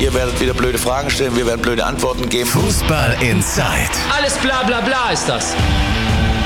Ihr 0.00 0.14
werdet 0.14 0.40
wieder 0.40 0.54
blöde 0.54 0.78
Fragen 0.78 1.10
stellen, 1.10 1.36
wir 1.36 1.44
werden 1.44 1.60
blöde 1.60 1.84
Antworten 1.84 2.26
geben. 2.26 2.48
Fußball 2.48 3.18
Inside. 3.20 3.90
Alles 4.16 4.38
bla 4.38 4.62
bla 4.62 4.80
bla 4.80 5.10
ist 5.12 5.28
das. 5.28 5.54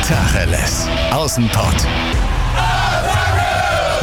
Tacheles. 0.09 0.89
Außenpott. 1.13 1.87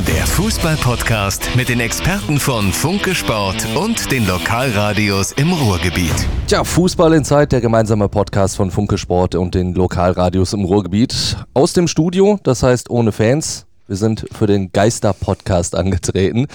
Der 0.08 0.26
Fußball-Podcast 0.26 1.50
mit 1.58 1.68
den 1.68 1.82
Experten 1.82 2.40
von 2.40 2.72
Funke 2.72 3.14
Sport 3.14 3.68
und 3.76 4.10
den 4.10 4.26
Lokalradios 4.26 5.33
im 5.33 5.52
Ruhrgebiet. 5.52 6.15
Tja, 6.47 6.63
Fußball 6.63 7.13
in 7.13 7.26
Zeit, 7.26 7.52
der 7.52 7.60
gemeinsame 7.60 8.08
Podcast 8.08 8.56
von 8.56 8.72
Funke 8.72 8.97
Sport 8.97 9.36
und 9.36 9.54
den 9.54 9.74
Lokalradios 9.74 10.54
im 10.54 10.63
Ruhrgebiet. 10.63 11.36
Aus 11.54 11.74
dem 11.74 11.90
Studio, 11.90 12.40
das 12.44 12.63
heißt 12.63 12.90
ohne 12.90 13.12
Fans. 13.12 13.65
Wir 13.88 13.97
sind 13.97 14.26
für 14.31 14.47
den 14.47 14.72
Geister-Podcast 14.72 15.76
angetreten. 15.76 16.48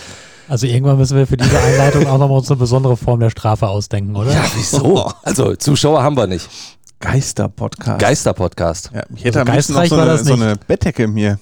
Also 0.48 0.66
irgendwann 0.66 0.98
müssen 0.98 1.16
wir 1.16 1.26
für 1.26 1.36
diese 1.36 1.58
Einleitung 1.58 2.06
auch 2.06 2.18
nochmal 2.18 2.38
uns 2.38 2.50
eine 2.50 2.58
besondere 2.58 2.96
Form 2.96 3.20
der 3.20 3.30
Strafe 3.30 3.68
ausdenken, 3.68 4.14
oder? 4.16 4.32
Ja, 4.32 4.44
wieso? 4.54 5.10
Also 5.22 5.56
Zuschauer 5.56 6.02
haben 6.02 6.16
wir 6.16 6.26
nicht. 6.26 6.48
Geister-Podcast. 7.00 7.98
Geister-Podcast. 8.00 8.90
Ja, 8.94 9.02
ich 9.14 9.24
hätte 9.24 9.40
Also 9.40 9.50
am 9.50 9.54
liebsten 9.54 9.72
noch 9.74 9.84
so 9.86 9.96
eine, 9.96 10.18
so 10.24 10.32
eine 10.34 10.56
Bettdecke 10.66 11.08
mir 11.08 11.38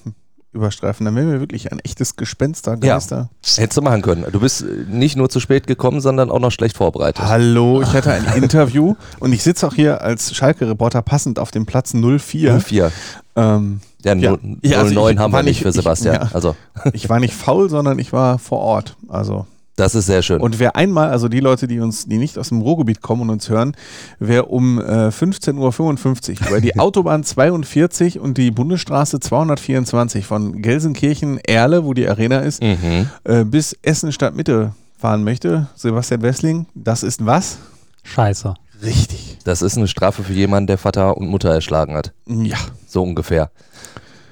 überstreifen. 0.54 1.04
Dann 1.04 1.14
wären 1.16 1.30
wir 1.32 1.40
wirklich 1.40 1.70
ein 1.72 1.78
echtes 1.80 2.16
Gespenster, 2.16 2.76
Geister. 2.76 3.28
Hättest 3.56 3.76
du 3.76 3.82
machen 3.82 4.02
können. 4.02 4.24
Du 4.32 4.40
bist 4.40 4.62
äh, 4.62 4.66
nicht 4.88 5.16
nur 5.16 5.28
zu 5.28 5.40
spät 5.40 5.66
gekommen, 5.66 6.00
sondern 6.00 6.30
auch 6.30 6.38
noch 6.40 6.50
schlecht 6.52 6.77
vorbereitet. 6.77 7.24
Hallo, 7.24 7.82
ich 7.82 7.92
hatte 7.92 8.12
ein 8.12 8.24
Interview 8.42 8.94
und 9.20 9.32
ich 9.32 9.42
sitze 9.42 9.66
auch 9.66 9.74
hier 9.74 10.00
als 10.02 10.34
Schalke-Reporter 10.34 11.02
passend 11.02 11.38
auf 11.38 11.50
dem 11.50 11.66
Platz 11.66 11.92
04. 11.94 12.60
04. 12.60 12.92
Ähm, 13.36 13.80
Ja, 14.04 14.14
Ja. 14.14 14.30
0, 14.32 14.40
Ja, 14.62 14.78
also 14.78 14.94
09 14.94 15.14
ich 15.14 15.18
haben 15.18 15.32
wir 15.32 15.42
nicht 15.42 15.62
für 15.62 15.68
ich- 15.70 15.74
Sebastian. 15.74 16.14
ja. 16.14 16.28
Also, 16.32 16.55
ich 16.92 17.08
war 17.08 17.20
nicht 17.20 17.34
faul, 17.34 17.68
sondern 17.70 17.98
ich 17.98 18.12
war 18.12 18.38
vor 18.38 18.60
Ort. 18.60 18.96
Also 19.08 19.46
das 19.77 19.95
ist 19.95 20.06
sehr 20.06 20.23
schön. 20.23 20.41
Und 20.41 20.59
wer 20.59 20.77
einmal, 20.77 21.10
also 21.10 21.28
die 21.28 21.41
Leute, 21.41 21.66
die 21.66 21.80
uns, 21.80 22.06
die 22.06 22.19
nicht 22.19 22.38
aus 22.38 22.51
dem 22.51 22.60
Ruhrgebiet 22.60 23.02
kommen 23.02 23.23
und 23.23 23.30
uns 23.30 23.48
hören, 23.48 23.77
wer 24.19 24.50
um 24.50 24.78
äh, 24.78 25.08
15.55 25.08 26.42
Uhr 26.42 26.48
über 26.48 26.61
die 26.61 26.77
Autobahn 26.78 27.25
42 27.25 28.20
und 28.20 28.39
die 28.39 28.50
Bundesstraße 28.50 29.19
224 29.19 30.27
von 30.27 30.62
Gelsenkirchen-Erle, 30.62 31.84
wo 31.84 31.92
die 31.92 32.08
Arena 32.08 32.41
ist, 32.41 32.62
mhm. 32.62 33.08
äh, 33.25 33.44
bis 33.44 33.77
Essen 33.83 34.12
Stadtmitte 34.12 34.72
fahren 34.97 35.25
möchte, 35.25 35.66
Sebastian 35.75 36.22
Wessling, 36.22 36.66
das 36.75 37.03
ist 37.03 37.27
was? 37.27 37.59
Scheiße. 38.05 38.55
Richtig. 38.83 39.38
Das 39.44 39.62
ist 39.62 39.77
eine 39.77 39.88
Strafe 39.88 40.22
für 40.22 40.33
jemanden, 40.33 40.69
der 40.69 40.78
Vater 40.78 41.16
und 41.16 41.28
Mutter 41.28 41.50
erschlagen 41.50 41.94
hat. 41.94 42.12
Ja. 42.27 42.59
So 42.86 43.03
ungefähr. 43.03 43.50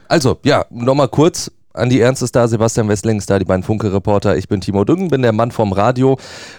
Also, 0.08 0.38
ja, 0.44 0.66
nochmal 0.70 1.08
kurz. 1.08 1.50
Andi 1.74 2.00
Ernst 2.00 2.22
ist 2.22 2.36
da, 2.36 2.46
Sebastian 2.48 2.88
Wessling 2.88 3.18
ist 3.18 3.30
da, 3.30 3.38
die 3.38 3.46
beiden 3.46 3.62
Funke-Reporter. 3.62 4.36
Ich 4.36 4.48
bin 4.48 4.60
Timo 4.60 4.84
Düngen, 4.84 5.08
bin 5.08 5.22
der 5.22 5.32
Mann 5.32 5.50
vom 5.50 5.72
Radio. 5.72 6.18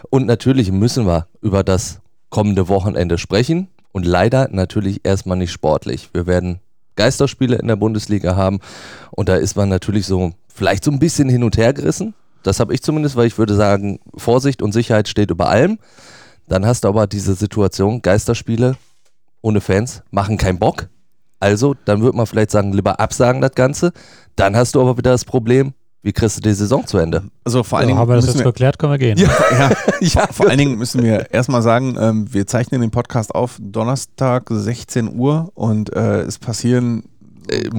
Und 0.10 0.26
natürlich 0.26 0.72
müssen 0.72 1.06
wir 1.06 1.28
über 1.42 1.64
das 1.64 2.00
kommende 2.30 2.68
Wochenende 2.68 3.18
sprechen. 3.18 3.68
Und 3.92 4.06
leider 4.06 4.50
natürlich 4.52 5.02
erstmal 5.04 5.38
nicht 5.38 5.52
sportlich. 5.52 6.10
Wir 6.14 6.26
werden 6.26 6.60
Geisterspiele 6.96 7.58
in 7.58 7.68
der 7.68 7.76
Bundesliga 7.76 8.36
haben. 8.36 8.60
Und 9.12 9.30
da 9.30 9.36
ist 9.36 9.56
man 9.56 9.70
natürlich 9.70 10.08
so, 10.08 10.32
vielleicht 10.48 10.84
so 10.84 10.90
ein 10.90 10.98
bisschen 10.98 11.30
hin 11.30 11.44
und 11.44 11.58
her 11.58 11.74
gerissen. 11.74 12.16
Das 12.42 12.60
habe 12.60 12.74
ich 12.74 12.82
zumindest, 12.82 13.16
weil 13.16 13.28
ich 13.28 13.38
würde 13.38 13.56
sagen, 13.56 14.00
Vorsicht 14.18 14.64
und 14.64 14.72
Sicherheit 14.72 15.08
steht 15.08 15.30
über 15.30 15.48
allem. 15.48 15.78
Dann 16.48 16.66
hast 16.66 16.84
du 16.84 16.88
aber 16.88 17.06
diese 17.06 17.36
Situation, 17.36 18.02
Geisterspiele 18.02 18.78
ohne 19.44 19.62
Fans 19.62 20.02
machen 20.10 20.38
keinen 20.38 20.58
Bock. 20.58 20.88
Also, 21.44 21.76
dann 21.84 22.02
würde 22.02 22.16
man 22.16 22.26
vielleicht 22.26 22.52
sagen, 22.52 22.72
lieber 22.72 23.02
absagen 23.02 23.42
das 23.42 23.52
Ganze. 23.52 23.92
Dann 24.38 24.56
hast 24.56 24.76
du 24.76 24.82
aber 24.82 24.98
wieder 24.98 25.12
das 25.12 25.26
Problem, 25.26 25.74
wie 26.02 26.14
kriegst 26.14 26.38
du 26.38 26.42
die 26.42 26.54
Saison 26.54 26.88
zu 26.88 26.98
Ende? 26.98 27.24
Also 27.44 27.64
vor 27.64 27.80
allen 27.80 27.90
Ja, 27.90 27.96
Dingen 27.96 28.00
haben 28.00 28.10
wir 28.10 28.16
das 28.16 28.28
jetzt 28.28 28.38
wir, 28.38 28.46
geklärt, 28.46 28.80
können 28.80 28.94
wir 28.94 28.98
gehen. 28.98 29.18
ja, 29.18 29.72
Ja, 30.00 30.28
vor 30.32 30.48
allen 30.48 30.58
Dingen 30.58 30.78
müssen 30.78 31.04
wir 31.04 31.32
erstmal 31.34 31.62
sagen, 31.62 31.98
ähm, 32.00 32.34
wir 32.34 32.48
zeichnen 32.48 32.80
den 32.80 32.92
Podcast 32.92 33.36
auf 33.36 33.58
Donnerstag 33.62 34.48
16 34.50 35.18
Uhr 35.18 35.52
und 35.54 35.94
äh, 35.94 36.22
es 36.22 36.40
passieren 36.40 37.04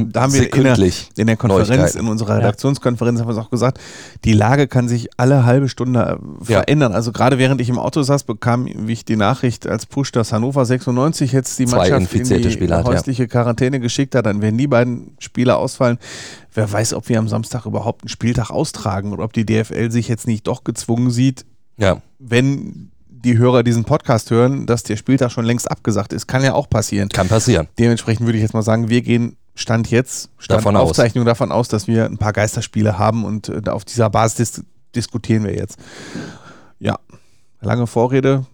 da 0.09 0.23
haben 0.23 0.33
wir 0.33 0.53
in 0.55 0.63
der, 0.65 0.79
in 1.17 1.27
der 1.27 1.37
Konferenz, 1.37 1.95
in 1.95 2.07
unserer 2.07 2.37
Redaktionskonferenz 2.39 3.21
haben 3.21 3.27
wir 3.29 3.33
es 3.33 3.39
auch 3.39 3.51
gesagt, 3.51 3.79
die 4.25 4.33
Lage 4.33 4.69
kann 4.69 4.89
sich 4.89 5.09
alle 5.17 5.45
halbe 5.45 5.69
Stunde 5.69 6.01
äh, 6.01 6.51
Ja. 6.53 6.61
verändern. 6.61 6.93
Also 6.93 7.13
gerade 7.13 7.39
während 7.39 7.61
ich 7.61 7.69
im 7.69 7.79
Auto 7.79 8.03
saß, 8.03 8.25
bekam 8.25 8.67
ich 8.89 9.05
die 9.05 9.17
Nachricht 9.17 9.67
als 9.67 9.87
Push, 9.87 10.13
dass 10.13 10.33
Hannover 10.33 10.65
96 10.65 11.33
jetzt 11.33 11.59
die 11.59 11.67
Zwei 11.67 11.91
Mannschaft 11.91 12.15
in 12.15 12.43
die 12.43 12.51
Spieler 12.51 12.79
hat, 12.79 12.87
ja. 12.87 12.93
häusliche 12.93 13.27
Quarantäne 13.29 13.81
geschickt 13.81 14.15
hat, 14.15 14.27
dann 14.27 14.43
werden 14.43 14.59
die 14.59 14.67
beiden 14.67 15.17
Spieler 15.19 15.59
ausfallen. 15.59 15.99
Wer 16.53 16.71
weiß, 16.71 16.95
ob 16.95 17.09
wir 17.09 17.19
am 17.19 17.29
Samstag 17.29 17.67
überhaupt 17.67 18.03
einen 18.03 18.09
Spieltag 18.09 18.51
austragen 18.51 19.13
oder 19.13 19.25
ob 19.25 19.33
die 19.33 19.45
DFL 19.47 19.91
sich 19.91 20.09
jetzt 20.09 20.27
nicht 20.27 20.47
doch 20.47 20.65
gezwungen 20.65 21.11
sieht, 21.11 21.45
Ja, 21.77 22.01
wenn 22.19 22.91
die 23.09 23.39
Hörer 23.39 23.63
diesen 23.63 23.85
Podcast 23.85 24.31
hören, 24.31 24.67
dass 24.67 24.83
der 24.83 24.97
Spieltag 24.97 25.33
schon 25.33 25.47
längst 25.47 25.71
abgesagt 25.71 26.13
ist. 26.13 26.27
Kann 26.27 26.45
ja 26.45 26.53
auch 26.53 26.69
passieren. 26.69 27.09
kann 27.09 27.27
passieren. 27.27 27.69
Dementsprechend 27.79 28.27
würde 28.27 28.37
ich 28.37 28.43
jetzt 28.43 28.53
mal 28.53 28.61
sagen, 28.63 28.91
wir 28.91 29.01
gehen 29.01 29.37
Stand 29.55 29.91
jetzt, 29.91 30.31
Stand 30.39 30.61
Davon 30.61 30.77
aus. 30.77 30.91
Aufzeichnung 30.91 31.25
davon 31.25 31.53
aus, 31.53 31.69
dass 31.69 31.87
wir 31.87 32.05
ein 32.07 32.19
paar 32.19 32.33
Geisterspiele 32.33 32.99
haben 32.99 33.25
und 33.25 33.49
äh, 33.49 33.63
auf 33.71 33.85
dieser 33.85 34.11
Basis 34.11 34.37
dis 34.37 34.63
diskutieren 34.95 35.45
wir 35.45 35.55
jetzt. 35.55 35.79
Ja, 36.79 36.99
lange 37.61 37.87
Vorrede. 37.87 38.47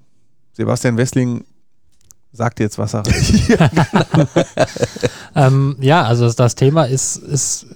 Sebastian 0.53 0.97
Wessling 0.97 1.45
sagt 2.33 2.61
jetzt, 2.61 2.79
was 2.79 2.95
er 2.95 3.03
Ähm, 5.35 5.77
ja, 5.81 6.03
also 6.05 6.25
das, 6.25 6.37
das 6.37 6.55
Thema 6.55 6.85
ist, 6.85 7.17
ist 7.17 7.67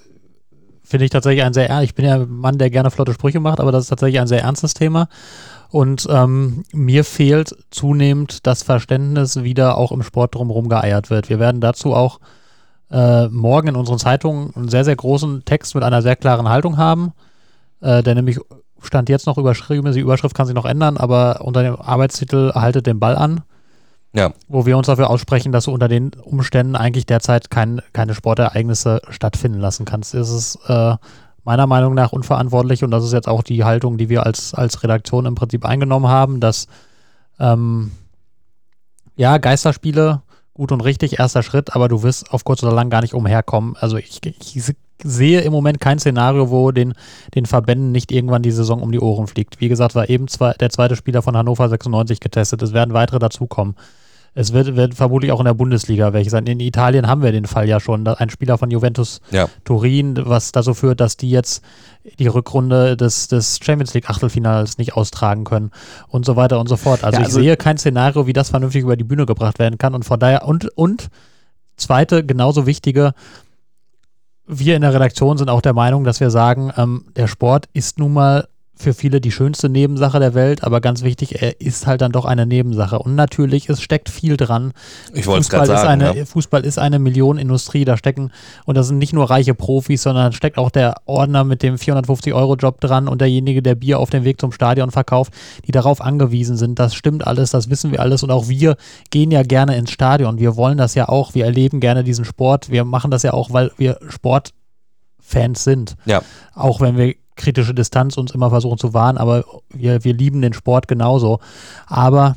finde 0.83 1.07
ich 1.07 1.11
tatsächlich 1.11 1.45
ein 1.45 1.55
sehr, 1.55 1.69
er- 1.71 1.83
ich 1.83 1.95
bin 1.95 2.05
ja 2.05 2.17
ein 2.17 2.29
Mann, 2.31 2.59
der 2.59 2.71
gerne 2.71 2.91
flotte 2.91 3.15
Sprüche 3.15 3.41
macht, 3.41 3.59
aber 3.61 3.73
das 3.73 3.85
ist 3.85 3.89
tatsächlich 3.89 4.21
ein 4.21 4.27
sehr 4.27 4.43
ernstes 4.43 4.75
Thema. 4.75 5.09
Und 5.71 6.07
ähm, 6.11 6.65
mir 6.73 7.05
fehlt 7.05 7.57
zunehmend 7.71 8.47
das 8.47 8.63
Verständnis, 8.63 9.43
wie 9.43 9.55
da 9.55 9.73
auch 9.73 9.91
im 9.93 10.03
Sport 10.03 10.35
drumherum 10.37 10.69
geeiert 10.69 11.11
wird. 11.11 11.31
Wir 11.31 11.39
werden 11.41 11.61
dazu 11.61 11.95
auch 11.95 12.21
äh, 12.91 13.29
morgen 13.29 13.69
in 13.69 13.77
unseren 13.77 13.99
Zeitungen 13.99 14.55
einen 14.55 14.69
sehr, 14.69 14.85
sehr 14.85 14.97
großen 14.97 15.45
Text 15.45 15.75
mit 15.75 15.85
einer 15.85 16.03
sehr 16.03 16.17
klaren 16.17 16.49
Haltung 16.49 16.77
haben, 16.77 17.13
äh, 17.81 18.03
der 18.03 18.15
nämlich 18.15 18.39
stand 18.83 19.09
jetzt 19.09 19.27
noch 19.27 19.39
überschrieben, 19.39 19.93
die 19.93 20.01
Überschrift 20.01 20.35
kann 20.35 20.47
sich 20.47 20.55
noch 20.55 20.67
ändern, 20.67 20.97
aber 20.97 21.41
unter 21.41 21.63
dem 21.63 21.77
Arbeitstitel 21.77 22.53
Haltet 22.55 22.87
den 22.87 23.01
Ball 23.01 23.17
an 23.17 23.43
Ja, 24.13 24.33
wo 24.49 24.67
wir 24.67 24.77
uns 24.77 24.87
dafür 24.87 25.09
aussprechen, 25.09 25.53
dass 25.53 25.65
du 25.65 25.73
unter 25.73 25.89
den 25.89 26.13
Umständen 26.23 26.77
eigentlich 26.77 27.07
derzeit 27.07 27.51
kein, 27.51 27.81
keine 27.93 28.15
Sportereignisse 28.15 29.01
stattfinden 29.09 29.59
lassen 29.59 29.87
kannst. 29.87 30.13
Das 30.15 30.31
ist 30.31 30.59
äh, 30.69 30.97
meiner 31.45 31.67
Meinung 31.67 31.95
nach 31.95 32.13
unverantwortlich 32.13 32.85
und 32.85 32.91
das 32.91 33.05
ist 33.05 33.13
jetzt 33.13 33.29
auch 33.29 33.43
die 33.43 33.65
Haltung, 33.65 33.99
die 33.99 34.09
wir 34.09 34.25
als, 34.27 34.55
als 34.55 34.83
Redaktion 34.83 35.27
im 35.27 35.35
Prinzip 35.35 35.65
eingenommen 35.65 36.09
haben, 36.09 36.41
dass 36.41 36.67
ähm, 37.39 37.93
ja, 39.17 39.39
Geisterspiele 39.39 40.23
gut 40.55 40.73
und 40.73 40.81
richtig, 40.81 41.19
erster 41.19 41.43
Schritt, 41.43 41.75
aber 41.75 41.89
du 41.89 42.03
wirst 42.03 42.31
auf 42.31 42.45
kurz 42.45 42.63
oder 42.63 42.73
lang 42.73 42.89
gar 42.89 43.03
nicht 43.03 43.15
umherkommen. 43.15 43.77
Also 43.77 43.97
ich, 43.97 44.21
ich 44.25 44.75
sehe 45.03 45.41
im 45.41 45.53
Moment 45.53 45.81
kein 45.81 45.99
Szenario, 45.99 46.51
wo 46.51 46.71
den, 46.71 46.95
den 47.35 47.47
Verbänden 47.47 47.93
nicht 47.93 48.13
irgendwann 48.13 48.43
die 48.43 48.53
Saison 48.53 48.81
um 48.81 48.93
die 48.93 49.01
Ohren 49.01 49.27
fliegt. 49.27 49.61
Wie 49.61 49.69
gesagt, 49.69 49.95
war 49.95 50.09
eben 50.09 50.29
zwei, 50.29 50.53
der 50.53 50.71
zweite 50.71 50.97
Spieler 50.97 51.23
von 51.23 51.37
Hannover 51.37 51.69
96 51.69 52.21
getestet. 52.21 52.63
Es 52.63 52.73
werden 52.73 52.95
weitere 52.95 53.19
dazukommen. 53.19 53.75
Es 54.37 54.53
wird, 54.53 54.75
wird 54.75 54.95
vermutlich 54.95 55.31
auch 55.31 55.39
in 55.39 55.47
der 55.47 55.55
Bundesliga 55.55 56.13
welche 56.13 56.31
sein. 56.31 56.47
In 56.47 56.59
Italien 56.59 57.07
haben 57.07 57.23
wir 57.23 57.31
den 57.31 57.47
Fall 57.47 57.69
ja 57.69 57.79
schon. 57.79 58.07
Ein 58.07 58.31
Spieler 58.31 58.59
von 58.59 58.71
Juventus 58.71 59.21
ja. 59.31 59.49
Turin, 59.65 60.21
was 60.25 60.51
dazu 60.51 60.75
führt, 60.75 61.01
dass 61.01 61.17
die 61.17 61.31
jetzt 61.31 61.63
die 62.19 62.27
Rückrunde 62.27 62.97
des, 62.97 63.29
des 63.29 63.61
Champions 63.63 63.95
League 63.95 64.11
Achtelfinals 64.11 64.77
nicht 64.77 64.95
austragen 64.95 65.45
können 65.45 65.71
und 66.09 66.27
so 66.27 66.35
weiter 66.35 66.59
und 66.59 66.69
so 66.69 66.77
fort. 66.77 67.05
Also, 67.05 67.17
Ja, 67.17 67.21
ich 67.21 67.27
also- 67.27 67.41
sehe 67.41 67.57
kein 67.57 67.79
Szenario, 67.79 68.27
wie 68.27 68.33
das 68.33 68.51
vernünftig 68.51 68.83
über 68.83 68.97
die 68.97 69.05
Bühne 69.05 69.25
gebracht 69.25 69.59
werden 69.61 69.79
kann 69.79 69.95
und 69.95 70.05
von 70.05 70.19
daher 70.19 70.47
und, 70.47 70.67
und 70.77 71.09
zweite, 71.77 72.25
genauso 72.27 72.67
wichtige, 72.67 73.13
wir 74.47 74.77
in 74.77 74.83
der 74.83 74.93
Redaktion 74.93 75.39
sind 75.39 75.49
auch 75.49 75.63
der 75.63 75.73
Meinung, 75.73 76.05
dass 76.05 76.21
wir 76.21 76.31
sagen, 76.31 76.73
ähm, 76.77 77.07
der 77.17 77.29
Sport 77.29 77.69
ist 77.73 77.99
nun 77.99 78.13
mal 78.13 78.49
für 78.77 78.93
viele 78.93 79.21
die 79.21 79.31
schönste 79.31 79.69
Nebensache 79.69 80.19
der 80.19 80.35
Welt, 80.35 80.65
aber 80.65 80.81
ganz 80.81 81.03
wichtig, 81.03 81.41
er 81.41 81.61
ist 81.61 81.87
halt 81.87 82.01
dann 82.01 82.13
doch 82.13 82.25
eine 82.25 82.45
Nebensache. 82.45 82.99
Und 82.99 83.15
natürlich, 83.15 83.69
es 83.69 83.81
steckt 83.81 84.11
viel 84.11 84.37
dran. 84.37 84.73
Ich 85.13 85.27
wollte 85.27 85.43
es 85.43 85.47
Fußball, 85.47 85.67
gerade 85.67 85.73
ist 85.73 85.81
sagen. 85.81 86.03
eine, 86.03 86.19
ja. 86.19 86.25
Fußball 86.25 86.65
ist 86.65 86.79
eine 86.79 86.99
Millionenindustrie, 86.99 87.85
da 87.85 87.97
stecken, 87.97 88.33
und 88.65 88.77
das 88.77 88.89
sind 88.89 88.99
nicht 88.99 89.13
nur 89.13 89.31
reiche 89.31 89.55
Profis, 89.55 90.03
sondern 90.03 90.33
steckt 90.33 90.59
auch 90.59 90.71
der 90.71 90.97
Ordner 91.07 91.45
mit 91.45 91.63
dem 91.63 91.77
450-Euro-Job 91.77 92.81
dran 92.81 93.07
und 93.07 93.21
derjenige, 93.21 93.63
der 93.63 93.77
Bier 93.77 94.01
auf 94.01 94.11
dem 94.11 94.25
Weg 94.25 94.41
zum 94.41 94.51
Stadion 94.51 94.91
verkauft, 94.91 95.33
die 95.67 95.73
darauf 95.73 96.01
angewiesen 96.01 96.57
sind. 96.57 96.79
Das 96.79 96.95
stimmt 96.95 97.27
alles, 97.27 97.51
das 97.53 97.71
wissen 97.71 97.93
wir 97.93 98.01
alles 98.01 98.23
und 98.23 98.31
auch 98.31 98.49
wir 98.49 98.77
gehen 99.11 99.31
ja 99.31 99.43
gerne 99.43 99.77
ins 99.77 99.93
Stadion. 99.93 100.39
Wir 100.39 100.57
wollen 100.57 100.79
das 100.79 100.95
ja 100.95 101.09
auch, 101.09 101.35
wir 101.35 101.45
erleben 101.45 101.79
gerne 101.79 102.03
diesen 102.03 102.25
Sport. 102.25 102.71
Wir 102.71 102.85
machen 102.85 103.11
das 103.11 103.23
ja 103.23 103.33
auch, 103.33 103.53
weil 103.53 103.71
wir 103.77 103.99
Sportfans 104.09 105.63
sind. 105.63 105.95
Ja. 106.07 106.23
Auch 106.55 106.81
wenn 106.81 106.97
wir 106.97 107.15
kritische 107.37 107.75
Distanz 107.75 108.17
uns 108.17 108.33
immer 108.33 108.51
versuchen 108.51 108.79
zu 108.79 108.95
wahren, 108.95 109.19
aber 109.19 109.45
wir, 109.71 110.05
wir 110.05 110.15
lieben 110.15 110.43
den 110.43 110.53
Sport 110.53 110.89
genauso. 110.89 111.41
Aber 111.87 112.37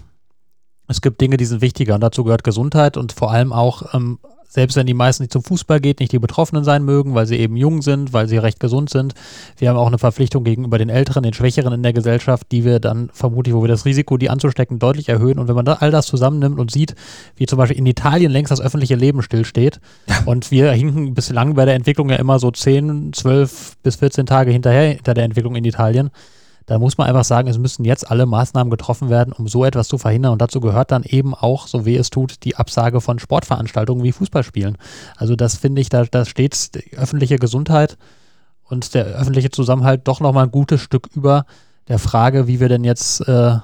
es 0.87 1.01
gibt 1.01 1.21
Dinge, 1.21 1.37
die 1.37 1.45
sind 1.45 1.61
wichtiger 1.61 1.95
und 1.95 2.01
dazu 2.01 2.23
gehört 2.23 2.43
Gesundheit 2.43 2.97
und 2.97 3.11
vor 3.11 3.31
allem 3.31 3.53
auch 3.53 3.93
ähm, 3.93 4.19
selbst 4.57 4.75
wenn 4.75 4.87
die 4.87 4.95
meisten, 4.95 5.21
die 5.21 5.29
zum 5.29 5.43
Fußball 5.43 5.79
geht, 5.79 5.99
nicht 5.99 6.11
die 6.11 6.17
Betroffenen 6.17 6.63
sein 6.63 6.83
mögen, 6.83 7.13
weil 7.13 7.27
sie 7.27 7.37
eben 7.37 7.55
jung 7.57 7.83
sind, 7.83 8.11
weil 8.11 8.27
sie 8.27 8.39
recht 8.39 8.59
gesund 8.59 8.89
sind. 8.89 9.13
Wir 9.59 9.69
haben 9.69 9.77
auch 9.77 9.85
eine 9.85 9.99
Verpflichtung 9.99 10.43
gegenüber 10.43 10.79
den 10.79 10.89
Älteren, 10.89 11.21
den 11.21 11.35
Schwächeren 11.35 11.73
in 11.73 11.83
der 11.83 11.93
Gesellschaft, 11.93 12.47
die 12.51 12.65
wir 12.65 12.79
dann 12.79 13.11
vermutlich, 13.13 13.53
wo 13.53 13.61
wir 13.61 13.67
das 13.67 13.85
Risiko, 13.85 14.17
die 14.17 14.31
anzustecken, 14.31 14.79
deutlich 14.79 15.09
erhöhen. 15.09 15.37
Und 15.37 15.47
wenn 15.47 15.53
man 15.53 15.65
da 15.65 15.73
all 15.73 15.91
das 15.91 16.07
zusammennimmt 16.07 16.57
und 16.57 16.71
sieht, 16.71 16.95
wie 17.35 17.45
zum 17.45 17.59
Beispiel 17.59 17.77
in 17.77 17.85
Italien 17.85 18.31
längst 18.31 18.51
das 18.51 18.59
öffentliche 18.59 18.95
Leben 18.95 19.21
stillsteht 19.21 19.79
und 20.25 20.49
wir 20.49 20.71
hinken 20.71 21.13
bislang 21.13 21.53
bei 21.53 21.65
der 21.65 21.75
Entwicklung 21.75 22.09
ja 22.09 22.15
immer 22.15 22.39
so 22.39 22.49
10, 22.49 23.13
12 23.13 23.77
bis 23.83 23.97
14 23.97 24.25
Tage 24.25 24.49
hinterher 24.49 24.93
hinter 24.93 25.13
der 25.13 25.25
Entwicklung 25.25 25.55
in 25.55 25.65
Italien, 25.65 26.09
da 26.67 26.79
muss 26.79 26.97
man 26.97 27.07
einfach 27.07 27.23
sagen, 27.23 27.47
es 27.47 27.57
müssen 27.57 27.85
jetzt 27.85 28.11
alle 28.11 28.25
Maßnahmen 28.25 28.69
getroffen 28.69 29.09
werden, 29.09 29.33
um 29.33 29.47
so 29.47 29.63
etwas 29.63 29.87
zu 29.87 29.97
verhindern. 29.97 30.33
Und 30.33 30.41
dazu 30.41 30.59
gehört 30.59 30.91
dann 30.91 31.03
eben 31.03 31.33
auch, 31.33 31.65
so 31.65 31.85
weh 31.85 31.95
es 31.95 32.09
tut, 32.09 32.43
die 32.43 32.57
Absage 32.57 32.99
von 32.99 33.19
Sportveranstaltungen 33.19 34.03
wie 34.03 34.11
Fußballspielen. 34.11 34.77
Also 35.15 35.37
das 35.37 35.55
finde 35.55 35.81
ich, 35.81 35.87
da, 35.87 36.03
da 36.03 36.25
steht 36.25 36.69
öffentliche 36.95 37.37
Gesundheit 37.37 37.97
und 38.65 38.93
der 38.93 39.05
öffentliche 39.05 39.49
Zusammenhalt 39.49 40.07
doch 40.09 40.19
nochmal 40.19 40.43
ein 40.43 40.51
gutes 40.51 40.81
Stück 40.81 41.07
über 41.15 41.45
der 41.87 41.99
Frage, 41.99 42.47
wie 42.47 42.59
wir 42.59 42.67
denn 42.67 42.83
jetzt 42.83 43.21
äh, 43.21 43.55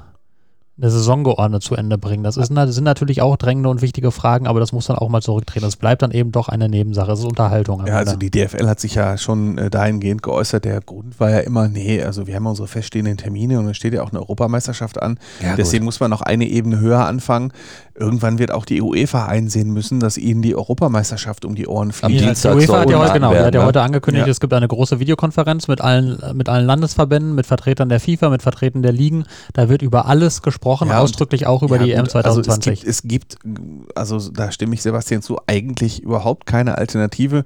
eine 0.76 0.90
Saison 0.90 1.24
geordnet 1.24 1.62
zu 1.62 1.76
Ende 1.76 2.00
bringen. 2.00 2.24
Das, 2.24 2.36
ist, 2.36 2.52
das 2.52 2.74
sind 2.74 2.84
natürlich 2.84 3.22
auch 3.22 3.38
drängende 3.38 3.70
und 3.70 3.84
wichtige 3.84 4.12
Fragen, 4.12 4.48
aber 4.48 4.60
das 4.60 4.72
muss 4.72 4.88
dann 4.88 4.98
auch 4.98 5.08
mal 5.08 5.22
zurücktreten. 5.22 5.66
Das 5.66 5.76
bleibt 5.76 6.02
dann 6.02 6.10
eben 6.10 6.32
doch 6.32 6.50
eine 6.50 6.68
Nebensache. 6.68 7.12
Es 7.12 7.20
ist 7.20 7.26
Unterhaltung. 7.26 7.82
am 7.82 7.88
Ja, 7.88 7.98
also 7.98 8.16
die 8.16 8.32
DFL 8.32 8.68
hat 8.68 8.80
sich 8.80 8.96
ja 8.96 9.18
schon 9.20 9.60
äh, 9.60 9.70
dahingehend 9.70 10.24
geäußert. 10.24 10.66
Der 10.66 10.82
Grund 10.82 11.20
war 11.20 11.30
ja 11.30 11.40
immer, 11.40 11.68
nee, 11.68 12.02
also 12.02 12.26
wir 12.26 12.36
haben 12.36 12.48
unsere 12.48 12.68
feststehenden 12.68 13.18
Termine 13.18 13.60
und 13.60 13.68
es 13.68 13.78
steht 13.78 13.94
ja 13.94 14.02
auch 14.02 14.10
eine 14.10 14.20
Europameisterschaft 14.20 15.00
an. 15.00 15.20
Ja, 15.44 15.56
Deswegen 15.56 15.86
muss 15.86 16.00
man 16.00 16.10
noch 16.10 16.22
eine 16.22 16.46
Ebene 16.46 16.80
höher 16.80 17.06
anfangen. 17.06 17.54
Irgendwann 17.96 18.40
wird 18.40 18.50
auch 18.52 18.66
die 18.66 18.82
UEFA 18.82 19.28
einsehen 19.28 19.70
müssen, 19.72 20.00
dass 20.00 20.18
ihnen 20.18 20.42
die 20.42 20.56
Europameisterschaft 20.56 21.46
um 21.46 21.54
die 21.54 21.68
Ohren 21.68 21.90
Am 21.90 21.92
fliegt. 21.94 22.22
Ja, 22.22 22.28
Dienstag 22.28 22.54
die 22.54 22.58
UEFA 22.62 22.80
hat 22.80 22.90
ja 22.90 22.98
heute, 23.00 23.14
genau, 23.14 23.30
die 23.30 23.36
werden, 23.36 23.46
hat 23.46 23.54
ja 23.54 23.60
ne? 23.62 23.66
heute 23.68 23.82
angekündigt, 23.82 24.26
Ja. 24.26 24.32
es 24.32 24.40
gibt 24.40 24.52
eine 24.54 24.68
große 24.68 25.00
Videokonferenz 25.00 25.68
mit 25.68 25.80
allen, 25.80 26.18
mit 26.36 26.50
allen 26.50 26.66
Landesverbänden, 26.66 27.36
mit 27.36 27.46
Vertretern 27.46 27.90
der 27.90 28.00
FIFA, 28.00 28.30
mit 28.30 28.42
Vertretern 28.42 28.82
der 28.82 28.94
Ligen. 28.94 29.26
Da 29.54 29.70
wird 29.70 29.84
über 29.84 30.08
alles 30.08 30.42
gesprochen, 30.42 30.88
Ja, 30.88 30.98
und- 30.98 31.04
ausdrücklich 31.04 31.46
auch 31.46 31.62
über 31.62 31.78
Ja, 31.78 31.84
die 31.84 31.92
EM 31.92 32.06
gut, 32.06 32.16
also 32.16 32.42
2020. 32.42 32.84
es, 32.88 33.04
gibt, 33.04 33.34
es 33.34 33.40
gibt, 33.44 33.96
also 33.96 34.18
da 34.32 34.52
stimme 34.52 34.74
ich 34.74 34.82
Sebastian 34.82 35.22
zu, 35.22 35.38
eigentlich 35.46 36.02
überhaupt 36.02 36.48
keine 36.48 36.80
Alternative. 36.80 37.46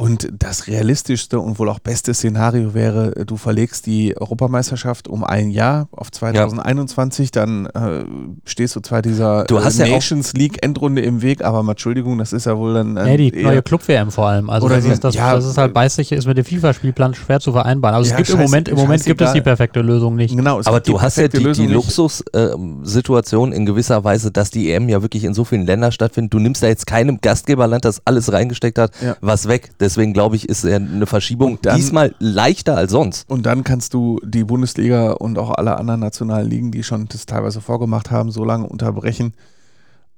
Und 0.00 0.30
das 0.38 0.66
realistischste 0.66 1.38
und 1.40 1.58
wohl 1.58 1.68
auch 1.68 1.78
beste 1.78 2.14
Szenario 2.14 2.72
wäre, 2.72 3.10
du 3.26 3.36
verlegst 3.36 3.84
die 3.84 4.16
Europameisterschaft 4.16 5.08
um 5.08 5.24
ein 5.24 5.50
Jahr 5.50 5.88
auf 5.92 6.10
2021, 6.10 7.30
dann 7.32 7.66
äh, 7.66 8.04
stehst 8.46 8.74
du 8.76 8.80
zwar 8.80 9.02
dieser 9.02 9.44
Du 9.44 9.62
hast 9.62 9.78
ja 9.78 9.84
auch- 9.84 9.90
Nations 9.90 10.32
League 10.32 10.64
Endrunde 10.64 11.02
im 11.02 11.20
Weg, 11.20 11.44
aber 11.44 11.62
mal 11.62 11.72
Entschuldigung, 11.72 12.16
das 12.16 12.32
ist 12.32 12.46
ja 12.46 12.56
wohl 12.56 12.72
dann 12.72 12.96
äh, 12.96 13.10
ja, 13.10 13.16
die 13.18 13.42
neue 13.42 13.60
Club-WM 13.62 14.10
vor 14.10 14.26
allem. 14.28 14.48
Also 14.48 14.64
Oder 14.68 14.76
das, 14.76 14.84
die- 14.86 14.90
ist, 14.92 15.04
das, 15.04 15.14
ja, 15.14 15.34
das 15.34 15.44
ist 15.44 15.58
halt 15.58 15.74
beißig, 15.74 16.12
ist 16.12 16.26
mit 16.26 16.38
dem 16.38 16.46
FIFA-Spielplan 16.46 17.12
schwer 17.12 17.38
zu 17.40 17.52
vereinbaren. 17.52 17.94
Also 17.94 18.08
Ja, 18.08 18.14
es 18.14 18.16
gibt 18.16 18.30
im 18.30 18.36
scheiß- 18.36 18.42
Moment, 18.48 18.68
im 18.70 18.76
Moment 18.76 19.04
gibt 19.04 19.20
es 19.20 19.32
die 19.34 19.42
perfekte 19.42 19.82
Lösung 19.82 20.16
nicht. 20.16 20.34
Genau, 20.34 20.60
es 20.60 20.66
Aber 20.66 20.80
du 20.80 20.98
hast 21.02 21.18
ja 21.18 21.28
die, 21.28 21.36
Lösung 21.36 21.66
die. 21.66 21.74
Luxussituation 21.74 23.52
in 23.52 23.66
gewisser 23.66 24.02
Weise, 24.02 24.30
dass 24.30 24.50
die 24.50 24.72
EM 24.72 24.88
ja 24.88 25.02
wirklich 25.02 25.24
in 25.24 25.34
so 25.34 25.44
vielen 25.44 25.66
Ländern 25.66 25.92
stattfindet. 25.92 26.32
Du 26.32 26.38
nimmst 26.38 26.62
da 26.62 26.68
jetzt 26.68 26.86
keinem 26.86 27.20
Gastgeberland, 27.20 27.84
das 27.84 28.00
alles 28.06 28.32
reingesteckt 28.32 28.78
hat, 28.78 28.92
Ja. 29.04 29.16
was 29.20 29.46
weg. 29.46 29.72
Deswegen 29.90 30.12
glaube 30.12 30.36
ich, 30.36 30.48
ist 30.48 30.64
eine 30.64 31.06
Verschiebung 31.06 31.58
dann- 31.62 31.74
diesmal 31.76 32.14
leichter 32.20 32.76
als 32.76 32.92
sonst. 32.92 33.28
Und 33.28 33.44
dann 33.44 33.64
kannst 33.64 33.92
du 33.92 34.20
die 34.24 34.44
Bundesliga 34.44 35.10
und 35.12 35.36
auch 35.36 35.50
alle 35.50 35.76
anderen 35.76 35.98
nationalen 36.00 36.48
Ligen, 36.48 36.70
die 36.70 36.84
schon 36.84 37.08
das 37.08 37.26
teilweise 37.26 37.60
vorgemacht 37.60 38.12
haben, 38.12 38.30
so 38.30 38.44
lange 38.44 38.66
unterbrechen, 38.68 39.34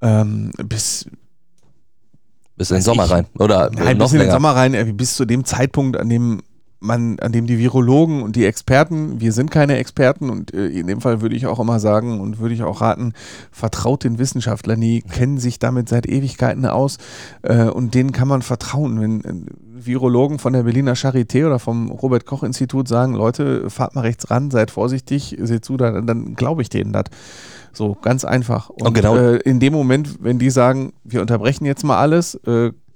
ähm, 0.03 0.51
bis, 0.69 1.07
Bis 2.57 2.71
in 2.71 2.77
den 2.77 2.83
Sommer 2.83 3.07
ich. 3.07 3.11
rein. 3.13 3.27
Oder 3.39 3.71
nein, 3.75 3.97
noch 3.97 4.07
bis 4.07 4.13
in 4.13 4.19
den. 4.21 4.31
Sommer 4.31 4.51
rein, 4.55 4.75
äh, 4.75 4.85
bis 4.95 5.17
zu 5.17 5.25
dem 5.25 5.45
Zeitpunkt, 5.47 5.97
an 5.97 6.11
dem 6.11 6.43
man, 6.83 7.19
an 7.21 7.33
dem 7.33 7.47
die 7.47 7.59
Virologen 7.59 8.23
und 8.23 8.37
die 8.37 8.45
Experten, 8.45 9.21
wir 9.21 9.33
sind 9.33 9.51
keine 9.51 9.77
Experten 9.79 10.29
und 10.31 10.53
äh, 10.53 10.67
in 10.67 10.87
dem 10.87 11.01
Fall 11.01 11.21
würde 11.21 11.37
ich 11.37 11.47
auch 11.47 11.61
immer 11.61 11.81
sagen 11.81 12.21
und 12.21 12.39
würde 12.41 12.55
ich 12.55 12.63
auch 12.63 12.81
raten, 12.81 13.13
vertraut 13.51 14.05
den 14.05 14.19
Wissenschaftlern, 14.19 14.81
die 14.81 15.03
kennen 15.03 15.39
sich 15.39 15.59
damit 15.59 15.89
seit 15.89 16.07
Ewigkeiten 16.07 16.67
aus 16.67 16.99
äh, 17.43 17.65
und 17.65 17.95
denen 17.95 18.13
kann 18.13 18.29
man 18.29 18.43
vertrauen. 18.43 19.01
Wenn 19.01 19.25
äh, 19.25 19.33
Virologen 19.85 20.39
von 20.39 20.53
der 20.53 20.63
Berliner 20.65 20.95
Charité 20.95 21.47
oder 21.47 21.59
vom 21.59 21.91
Robert 21.91 22.27
Koch 22.27 22.43
Institut 22.43 22.87
sagen, 22.89 23.15
Leute, 23.15 23.69
fahrt 23.71 23.95
mal 23.95 24.03
rechts 24.03 24.31
ran, 24.31 24.51
seid 24.51 24.71
vorsichtig, 24.71 25.37
seht 25.41 25.65
zu, 25.65 25.77
dann, 25.77 26.07
dann 26.07 26.35
glaube 26.35 26.63
ich 26.63 26.69
denen 26.69 26.93
das. 26.93 27.05
So, 27.73 27.97
ganz 28.01 28.25
einfach. 28.25 28.69
Und 28.69 28.87
Und 28.89 28.95
genau- 28.95 29.17
äh, 29.17 29.37
in 29.39 29.59
dem 29.59 29.73
Moment, 29.73 30.19
wenn 30.21 30.39
die 30.39 30.51
sagen, 30.51 30.93
wir 31.05 31.21
unterbrechen 31.21 31.65
jetzt 31.65 31.85
mal 31.85 31.99
alles, 31.99 32.39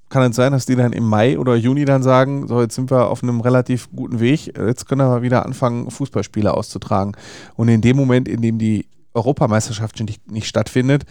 kann 0.08 0.30
es 0.30 0.36
sein, 0.36 0.52
dass 0.52 0.66
die 0.66 0.76
dann 0.76 0.92
im 0.92 1.04
Mai 1.04 1.38
oder 1.38 1.56
Juni 1.56 1.84
dann 1.84 2.02
sagen, 2.02 2.46
so 2.46 2.60
jetzt 2.60 2.74
sind 2.74 2.90
wir 2.90 3.08
auf 3.08 3.22
einem 3.22 3.40
relativ 3.40 3.88
guten 3.90 4.20
Weg, 4.20 4.56
jetzt 4.56 4.88
können 4.88 5.08
wir 5.08 5.22
wieder 5.22 5.44
anfangen, 5.44 5.90
Fußballspiele 5.90 6.52
auszutragen. 6.54 7.12
Und 7.56 7.68
in 7.68 7.80
dem 7.80 7.96
Moment, 7.96 8.28
in 8.28 8.40
dem 8.40 8.58
die 8.58 8.86
Europameisterschaft 9.14 9.98
nicht, 10.00 10.30
nicht 10.30 10.46
stattfindet, 10.46 11.04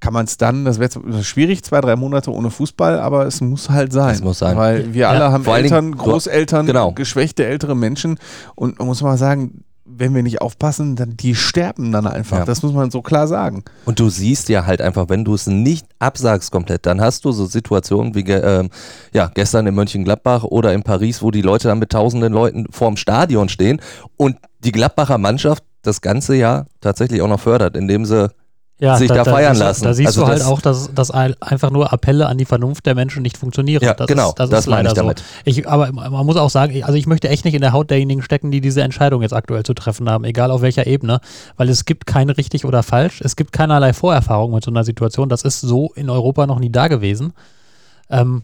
kann 0.00 0.12
man 0.12 0.26
es 0.26 0.36
dann, 0.36 0.64
das 0.64 0.78
wäre 0.78 1.24
schwierig, 1.24 1.64
zwei, 1.64 1.80
drei 1.80 1.96
Monate 1.96 2.32
ohne 2.32 2.50
Fußball, 2.50 2.98
aber 2.98 3.26
es 3.26 3.40
muss 3.40 3.70
halt 3.70 3.92
sein. 3.92 4.14
Es 4.14 4.22
muss 4.22 4.38
sein. 4.38 4.56
Weil 4.56 4.92
wir 4.92 5.02
Ja, 5.02 5.10
alle 5.10 5.32
haben 5.32 5.44
vor 5.44 5.54
allen 5.54 5.64
Eltern, 5.64 5.86
Dingen, 5.86 5.98
Großeltern, 5.98 6.66
genau. 6.66 6.92
geschwächte 6.92 7.46
ältere 7.46 7.74
Menschen 7.74 8.18
und 8.54 8.78
man 8.78 8.88
muss 8.88 9.02
mal 9.02 9.16
sagen, 9.16 9.64
wenn 9.98 10.14
wir 10.14 10.22
nicht 10.22 10.40
aufpassen, 10.40 10.96
dann 10.96 11.16
die 11.16 11.34
sterben 11.34 11.92
dann 11.92 12.06
einfach. 12.06 12.38
Ja. 12.38 12.44
Das 12.44 12.62
muss 12.62 12.72
man 12.72 12.90
so 12.90 13.02
klar 13.02 13.26
sagen. 13.26 13.64
Und 13.84 13.98
du 13.98 14.08
siehst 14.08 14.48
ja 14.48 14.66
halt 14.66 14.80
einfach, 14.80 15.08
wenn 15.08 15.24
du 15.24 15.34
es 15.34 15.46
nicht 15.46 15.86
absagst 15.98 16.50
komplett, 16.50 16.86
dann 16.86 17.00
hast 17.00 17.24
du 17.24 17.32
so 17.32 17.46
Situationen 17.46 18.14
wie 18.14 18.20
ähm, 18.30 18.70
ja, 19.12 19.30
gestern 19.34 19.66
in 19.66 19.74
Mönchengladbach 19.74 20.44
oder 20.44 20.72
in 20.72 20.82
Paris, 20.82 21.22
wo 21.22 21.30
die 21.30 21.42
Leute 21.42 21.68
dann 21.68 21.78
mit 21.78 21.90
tausenden 21.90 22.32
Leuten 22.32 22.66
vorm 22.70 22.96
Stadion 22.96 23.48
stehen 23.48 23.80
und 24.16 24.36
die 24.60 24.72
Gladbacher 24.72 25.18
Mannschaft 25.18 25.64
das 25.82 26.00
ganze 26.00 26.36
Jahr 26.36 26.66
tatsächlich 26.80 27.22
auch 27.22 27.28
noch 27.28 27.40
fördert, 27.40 27.76
indem 27.76 28.04
sie 28.04 28.30
ja, 28.78 28.96
sich 28.96 29.08
da 29.08 29.24
feiern 29.24 29.54
siehst 29.54 29.60
du- 29.60 29.64
lassen. 29.66 29.84
Da 29.84 29.94
siehst 29.94 30.06
Also 30.08 30.20
du 30.22 30.26
halt 30.26 30.40
das- 30.40 30.46
auch, 30.46 30.60
dass, 30.60 30.92
dass 30.94 31.10
ein- 31.10 31.34
einfach 31.40 31.70
nur 31.70 31.92
Appelle 31.92 32.26
an 32.26 32.36
die 32.36 32.44
Vernunft 32.44 32.84
der 32.84 32.94
Menschen 32.94 33.22
nicht 33.22 33.38
funktionieren. 33.38 33.82
Ja, 33.82 33.94
das 33.94 34.06
genau, 34.06 34.28
ist, 34.30 34.38
das, 34.38 34.50
das 34.50 34.60
ist 34.60 34.66
leider 34.66 34.88
ich 34.90 34.94
damit. 34.94 35.18
so. 35.20 35.24
Ich, 35.44 35.66
aber 35.68 35.90
man 35.92 36.26
muss 36.26 36.36
auch 36.36 36.50
sagen, 36.50 36.84
also 36.84 36.96
ich 36.98 37.06
möchte 37.06 37.28
echt 37.30 37.44
nicht 37.46 37.54
in 37.54 37.62
der 37.62 37.72
Haut 37.72 37.90
derjenigen 37.90 38.22
stecken, 38.22 38.50
die 38.50 38.60
diese 38.60 38.82
Entscheidung 38.82 39.22
jetzt 39.22 39.32
aktuell 39.32 39.62
zu 39.62 39.72
treffen 39.72 40.10
haben, 40.10 40.24
egal 40.24 40.50
auf 40.50 40.60
welcher 40.60 40.86
Ebene, 40.86 41.20
weil 41.56 41.68
es 41.70 41.84
gibt 41.86 42.06
kein 42.06 42.28
richtig 42.28 42.64
oder 42.66 42.82
falsch, 42.82 43.20
es 43.22 43.34
gibt 43.36 43.52
keinerlei 43.52 43.92
Vorerfahrung 43.94 44.52
mit 44.52 44.62
so 44.64 44.70
einer 44.70 44.84
Situation. 44.84 45.28
Das 45.30 45.42
ist 45.42 45.60
so 45.62 45.92
in 45.94 46.10
Europa 46.10 46.46
noch 46.46 46.58
nie 46.58 46.70
da 46.70 46.88
gewesen. 46.88 47.32
Ähm, 48.10 48.42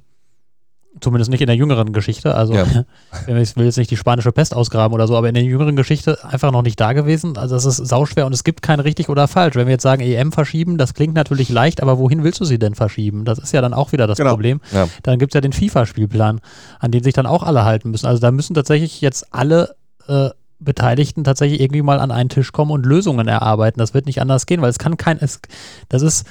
zumindest 1.02 1.30
nicht 1.30 1.40
in 1.40 1.46
der 1.48 1.56
jüngeren 1.56 1.92
Geschichte. 1.92 2.34
Also 2.34 2.54
Ja. 2.54 2.64
ich 3.26 3.56
will 3.56 3.64
jetzt 3.66 3.76
nicht 3.78 3.90
die 3.90 3.96
spanische 3.96 4.32
Pest 4.32 4.54
ausgraben 4.54 4.94
oder 4.94 5.06
so, 5.06 5.16
aber 5.16 5.28
in 5.28 5.34
der 5.34 5.42
jüngeren 5.44 5.76
Geschichte 5.76 6.24
einfach 6.24 6.52
noch 6.52 6.62
nicht 6.62 6.80
da 6.80 6.92
gewesen. 6.92 7.36
Also 7.36 7.56
es 7.56 7.66
ist 7.66 7.76
sauschwer 7.76 8.24
und 8.26 8.32
es 8.32 8.44
gibt 8.44 8.62
kein 8.62 8.80
richtig 8.80 9.08
oder 9.08 9.28
falsch. 9.28 9.54
Wenn 9.56 9.66
wir 9.66 9.72
jetzt 9.72 9.82
sagen, 9.82 10.02
EM 10.02 10.32
verschieben, 10.32 10.78
das 10.78 10.94
klingt 10.94 11.14
natürlich 11.14 11.48
leicht, 11.48 11.82
aber 11.82 11.98
wohin 11.98 12.24
willst 12.24 12.40
du 12.40 12.44
sie 12.44 12.58
denn 12.58 12.74
verschieben? 12.74 13.24
Das 13.24 13.38
ist 13.38 13.52
ja 13.52 13.60
dann 13.60 13.74
auch 13.74 13.92
wieder 13.92 14.06
das 14.06 14.16
Genau. 14.18 14.30
Problem. 14.30 14.60
Ja. 14.72 14.88
Dann 15.02 15.18
gibt 15.18 15.32
es 15.32 15.34
ja 15.34 15.40
den 15.40 15.52
FIFA-Spielplan, 15.52 16.40
an 16.78 16.90
den 16.90 17.02
sich 17.02 17.14
dann 17.14 17.26
auch 17.26 17.42
alle 17.42 17.64
halten 17.64 17.90
müssen. 17.90 18.06
Also 18.06 18.20
da 18.20 18.30
müssen 18.30 18.54
tatsächlich 18.54 19.00
jetzt 19.00 19.26
alle 19.34 19.74
äh, 20.08 20.30
Beteiligten 20.60 21.24
tatsächlich 21.24 21.60
irgendwie 21.60 21.82
mal 21.82 21.98
an 21.98 22.12
einen 22.12 22.28
Tisch 22.28 22.52
kommen 22.52 22.70
und 22.70 22.86
Lösungen 22.86 23.26
erarbeiten. 23.26 23.80
Das 23.80 23.94
wird 23.94 24.06
nicht 24.06 24.20
anders 24.20 24.46
gehen, 24.46 24.62
weil 24.62 24.70
es 24.70 24.78
kann 24.78 24.96
kein, 24.96 25.18
es, 25.20 25.40
das 25.88 26.02
ist, 26.02 26.24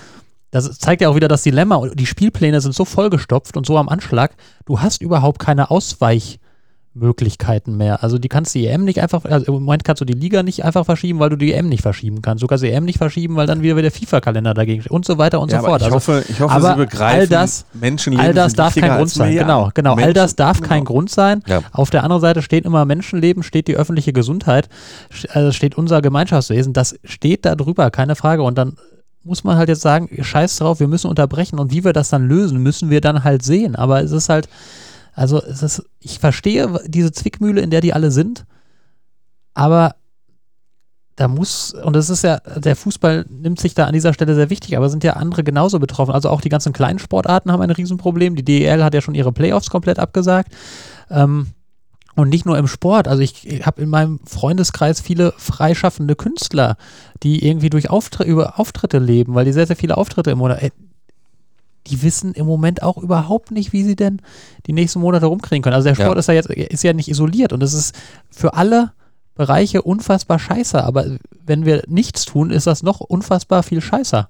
das 0.51 0.77
zeigt 0.79 1.01
ja 1.01 1.09
auch 1.09 1.15
wieder 1.15 1.27
das 1.29 1.43
Dilemma. 1.43 1.87
Die 1.93 2.05
Spielpläne 2.05 2.61
sind 2.61 2.75
so 2.75 2.85
vollgestopft 2.85 3.55
und 3.57 3.65
so 3.65 3.77
am 3.77 3.89
Anschlag, 3.89 4.31
du 4.65 4.79
hast 4.81 5.01
überhaupt 5.01 5.39
keine 5.39 5.71
Ausweichmöglichkeiten 6.93 7.77
mehr. 7.77 8.03
Also 8.03 8.17
die 8.17 8.27
kannst 8.27 8.53
die 8.53 8.67
EM 8.67 8.83
nicht 8.83 9.01
einfach, 9.01 9.23
also 9.25 9.45
im 9.57 9.63
Moment 9.63 9.83
kannst 9.85 10.01
du 10.01 10.05
die 10.05 10.13
Liga 10.13 10.43
nicht 10.43 10.65
einfach 10.65 10.83
verschieben, 10.85 11.19
weil 11.19 11.29
du 11.29 11.37
die 11.37 11.53
EM 11.53 11.69
nicht 11.69 11.81
verschieben 11.81 12.21
kannst. 12.21 12.43
Du 12.43 12.47
kannst 12.47 12.63
die 12.65 12.69
EM 12.69 12.83
nicht 12.83 12.97
verschieben, 12.97 13.35
weil 13.37 13.47
dann 13.47 13.61
wieder 13.61 13.81
der 13.81 13.91
FIFA-Kalender 13.91 14.53
dagegen 14.53 14.81
steht 14.81 14.91
und 14.91 15.05
so 15.05 15.17
weiter 15.17 15.39
und 15.39 15.51
Ja, 15.51 15.61
so 15.61 15.67
fort. 15.67 15.81
ich 15.81 15.85
Also 15.85 15.95
hoffe, 15.95 16.25
ich 16.27 16.41
hoffe 16.41 16.53
aber 16.53 16.71
Sie 16.73 16.77
begreifen, 16.79 17.19
all 17.21 17.27
das- 17.27 17.65
Menschenleben 17.73 18.25
all 18.25 18.33
das 18.33 18.53
darf 18.53 18.75
kein 18.75 18.97
Grund 18.97 19.09
sein. 19.09 19.33
Genau, 19.33 19.69
genau. 19.73 19.95
all 19.95 20.13
das 20.13 20.35
darf 20.35 20.59
kein 20.61 20.79
genau. 20.79 20.91
Grund 20.91 21.09
sein. 21.09 21.43
Ja. 21.47 21.61
Auf 21.71 21.89
der 21.91 22.03
anderen 22.03 22.21
Seite 22.21 22.41
steht 22.41 22.65
immer 22.65 22.83
Menschenleben, 22.85 23.41
steht 23.43 23.67
die 23.69 23.75
öffentliche 23.77 24.11
Gesundheit, 24.11 24.67
also 25.29 25.51
steht 25.53 25.77
unser 25.77 26.01
Gemeinschaftswesen. 26.01 26.73
Das 26.73 26.95
steht 27.05 27.45
da 27.45 27.55
drüber, 27.55 27.89
keine 27.89 28.15
Frage. 28.15 28.43
Und 28.43 28.57
dann 28.57 28.75
muss 29.23 29.43
man 29.43 29.57
halt 29.57 29.69
jetzt 29.69 29.81
sagen, 29.81 30.09
scheiß 30.21 30.57
drauf, 30.57 30.79
wir 30.79 30.87
müssen 30.87 31.09
unterbrechen. 31.09 31.59
Und 31.59 31.71
wie 31.71 31.83
wir 31.83 31.93
das 31.93 32.09
dann 32.09 32.27
lösen, 32.27 32.61
müssen 32.61 32.89
wir 32.89 33.01
dann 33.01 33.23
halt 33.23 33.43
sehen. 33.43 33.75
Aber 33.75 34.01
es 34.01 34.11
ist 34.11 34.29
halt, 34.29 34.49
also 35.13 35.41
es 35.41 35.61
ist, 35.61 35.83
ich 35.99 36.19
verstehe 36.19 36.79
diese 36.87 37.11
Zwickmühle, 37.11 37.61
in 37.61 37.69
der 37.69 37.81
die 37.81 37.93
alle 37.93 38.11
sind, 38.11 38.45
aber 39.53 39.95
da 41.15 41.27
muss, 41.27 41.73
und 41.73 41.95
es 41.95 42.09
ist 42.09 42.23
ja, 42.23 42.39
der 42.55 42.75
Fußball 42.75 43.25
nimmt 43.29 43.59
sich 43.59 43.75
da 43.75 43.85
an 43.85 43.93
dieser 43.93 44.13
Stelle 44.13 44.33
sehr 44.33 44.49
wichtig, 44.49 44.75
aber 44.75 44.89
sind 44.89 45.03
ja 45.03 45.13
andere 45.13 45.43
genauso 45.43 45.77
betroffen. 45.77 46.13
Also 46.13 46.29
auch 46.29 46.41
die 46.41 46.49
ganzen 46.49 46.73
kleinen 46.73 46.99
Sportarten 46.99 47.51
haben 47.51 47.61
ein 47.61 47.69
Riesenproblem. 47.69 48.35
Die 48.35 48.45
DEL 48.45 48.83
hat 48.83 48.93
ja 48.93 49.01
schon 49.01 49.13
ihre 49.13 49.31
Playoffs 49.31 49.69
komplett 49.69 49.99
abgesagt. 49.99 50.51
Ähm, 51.09 51.47
und 52.15 52.29
nicht 52.29 52.45
nur 52.45 52.57
im 52.57 52.67
Sport. 52.67 53.07
Also 53.07 53.21
ich, 53.21 53.61
habe 53.65 53.81
in 53.81 53.89
meinem 53.89 54.19
Freundeskreis 54.25 55.01
viele 55.01 55.33
freischaffende 55.37 56.15
Künstler, 56.15 56.77
die 57.23 57.45
irgendwie 57.47 57.69
durch 57.69 57.89
Auftritte, 57.89 58.29
über 58.29 58.59
Auftritte 58.59 58.99
leben, 58.99 59.33
weil 59.33 59.45
die 59.45 59.53
sehr, 59.53 59.67
sehr 59.67 59.75
viele 59.75 59.97
Auftritte 59.97 60.31
im 60.31 60.37
Monat. 60.39 60.61
Ey, 60.61 60.71
die 61.87 62.03
wissen 62.03 62.33
im 62.33 62.45
Moment 62.45 62.83
auch 62.83 62.97
überhaupt 62.97 63.51
nicht, 63.51 63.73
wie 63.73 63.83
sie 63.83 63.95
denn 63.95 64.21
die 64.67 64.73
nächsten 64.73 64.99
Monate 64.99 65.25
rumkriegen 65.25 65.63
können. 65.63 65.75
Also 65.75 65.87
der 65.87 65.95
Sport 65.95 66.13
Ja. 66.15 66.19
ist 66.19 66.27
ja 66.27 66.33
jetzt 66.33 66.49
ist 66.49 66.83
ja 66.83 66.93
nicht 66.93 67.09
isoliert 67.09 67.53
und 67.53 67.63
es 67.63 67.73
ist 67.73 67.95
für 68.29 68.53
alle 68.53 68.91
Bereiche 69.33 69.81
unfassbar 69.81 70.37
scheiße. 70.37 70.83
Aber 70.83 71.05
wenn 71.43 71.65
wir 71.65 71.83
nichts 71.87 72.25
tun, 72.25 72.51
ist 72.51 72.67
das 72.67 72.83
noch 72.83 72.99
unfassbar 72.99 73.63
viel 73.63 73.81
scheißer. 73.81 74.29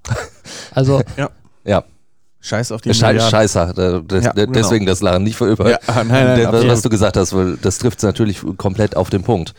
Also 0.74 1.02
Ja, 1.64 1.84
Scheiß 2.42 2.72
auf 2.72 2.80
die 2.82 2.92
Schei 2.92 3.12
Milliarden. 3.12 3.30
Scheißer. 3.30 3.72
Da- 3.74 4.00
Das, 4.06 4.24
Ja, 4.24 4.32
genau. 4.32 4.52
Deswegen 4.52 4.84
das 4.84 5.00
Lachen 5.00 5.22
nicht 5.24 5.36
für 5.36 5.46
über. 5.50 5.70
Ja, 5.70 5.78
nein, 5.86 6.06
nein, 6.08 6.46
was, 6.50 6.66
was 6.66 6.82
du 6.82 6.88
gesagt 6.90 7.16
hast, 7.16 7.34
das 7.62 7.78
trifft 7.78 7.98
es 7.98 8.04
natürlich 8.04 8.42
komplett 8.58 8.96
auf 8.96 9.08
den 9.10 9.22
Punkt. 9.22 9.54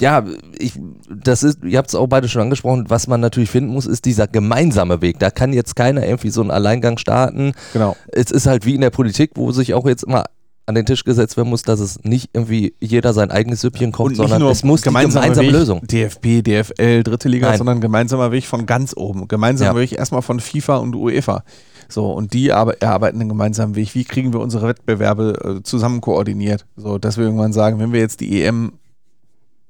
Ja, 0.00 0.24
ich, 0.56 0.74
das 1.12 1.42
ist, 1.42 1.58
ihr 1.64 1.76
habt 1.76 1.88
es 1.88 1.96
auch 1.96 2.06
beide 2.06 2.28
schon 2.28 2.42
angesprochen, 2.42 2.84
was 2.88 3.08
man 3.08 3.20
natürlich 3.20 3.50
finden 3.50 3.72
muss, 3.72 3.84
ist 3.86 4.04
dieser 4.04 4.28
gemeinsame 4.28 5.02
Weg. 5.02 5.18
Da 5.18 5.30
kann 5.30 5.52
jetzt 5.52 5.74
keiner 5.74 6.06
irgendwie 6.06 6.30
so 6.30 6.40
einen 6.40 6.52
Alleingang 6.52 6.98
starten. 6.98 7.52
Genau. 7.72 7.96
Es 8.12 8.30
ist 8.30 8.46
halt 8.46 8.64
wie 8.64 8.76
in 8.76 8.80
der 8.80 8.90
Politik, 8.90 9.32
wo 9.34 9.50
sich 9.50 9.74
auch 9.74 9.86
jetzt 9.88 10.04
immer 10.04 10.26
an 10.66 10.76
den 10.76 10.86
Tisch 10.86 11.02
gesetzt 11.02 11.36
werden 11.36 11.48
muss, 11.48 11.62
dass 11.62 11.80
es 11.80 12.04
nicht 12.04 12.30
irgendwie 12.32 12.74
jeder 12.78 13.12
sein 13.12 13.30
eigenes 13.32 13.62
Süppchen 13.62 13.90
kocht, 13.90 14.14
sondern 14.16 14.42
es 14.42 14.62
muss 14.62 14.82
die 14.82 14.84
gemeinsame 14.84 15.34
Weg, 15.34 15.50
Lösung. 15.50 15.80
DFB, 15.84 16.42
DFL, 16.44 17.02
dritte 17.02 17.28
Liga, 17.28 17.48
Nein. 17.48 17.58
sondern 17.58 17.80
gemeinsamer 17.80 18.30
Weg 18.30 18.44
von 18.46 18.66
ganz 18.66 18.92
oben. 18.94 19.26
Gemeinsamer 19.26 19.70
Ja. 19.72 19.76
Weg 19.80 19.98
erstmal 19.98 20.22
von 20.22 20.38
FIFA 20.40 20.76
und 20.76 20.94
UEFA. 20.94 21.42
So, 21.88 22.12
und 22.12 22.32
die 22.34 22.52
arbe- 22.52 22.80
erarbeiten 22.80 23.20
einen 23.20 23.30
gemeinsamen 23.30 23.74
Weg. 23.74 23.94
Wie 23.94 24.04
kriegen 24.04 24.32
wir 24.32 24.40
unsere 24.40 24.68
Wettbewerbe 24.68 25.58
äh, 25.58 25.62
zusammen 25.62 26.00
koordiniert? 26.00 26.66
So, 26.76 26.98
dass 26.98 27.16
wir 27.16 27.24
irgendwann 27.24 27.52
sagen, 27.52 27.78
wenn 27.78 27.92
wir 27.92 28.00
jetzt 28.00 28.20
die 28.20 28.42
EM 28.42 28.72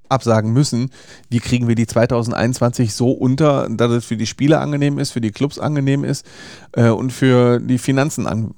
absagen 0.09 0.53
müssen, 0.53 0.91
wie 1.29 1.39
kriegen 1.39 1.69
wir 1.69 1.75
die 1.75 1.87
2021 1.87 2.95
so 2.95 3.11
unter, 3.13 3.69
dass 3.69 3.91
es 3.93 4.05
für 4.05 4.17
die 4.17 4.27
Spieler 4.27 4.61
angenehm 4.61 4.99
ist, 4.99 5.11
für 5.11 5.21
die 5.21 5.31
Clubs 5.31 5.59
angenehm 5.59 6.03
ist 6.03 6.27
äh, 6.73 6.89
und 6.89 7.13
für 7.13 7.61
die 7.61 7.79
Finanzen 7.79 8.27
an, 8.27 8.55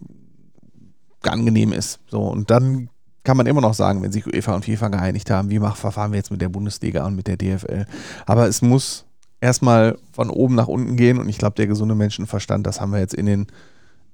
angenehm 1.22 1.72
ist. 1.72 2.00
So, 2.08 2.22
und 2.22 2.50
dann 2.50 2.88
kann 3.24 3.36
man 3.36 3.46
immer 3.46 3.60
noch 3.60 3.74
sagen, 3.74 4.02
wenn 4.02 4.12
sich 4.12 4.26
UEFA 4.26 4.54
und 4.54 4.64
FIFA 4.64 4.88
geeinigt 4.88 5.30
haben, 5.30 5.50
wie 5.50 5.58
mach, 5.58 5.76
verfahren 5.76 6.12
wir 6.12 6.16
jetzt 6.16 6.30
mit 6.30 6.40
der 6.40 6.48
Bundesliga 6.48 7.04
und 7.06 7.16
mit 7.16 7.26
der 7.26 7.36
DFL. 7.36 7.84
Aber 8.26 8.48
es 8.48 8.62
muss 8.62 9.04
erstmal 9.40 9.98
von 10.12 10.30
oben 10.30 10.54
nach 10.54 10.68
unten 10.68 10.96
gehen 10.96 11.18
und 11.18 11.28
ich 11.28 11.38
glaube, 11.38 11.56
der 11.56 11.66
gesunde 11.66 11.94
Menschenverstand, 11.94 12.66
das 12.66 12.80
haben 12.80 12.92
wir 12.92 13.00
jetzt 13.00 13.14
in 13.14 13.26
den 13.26 13.46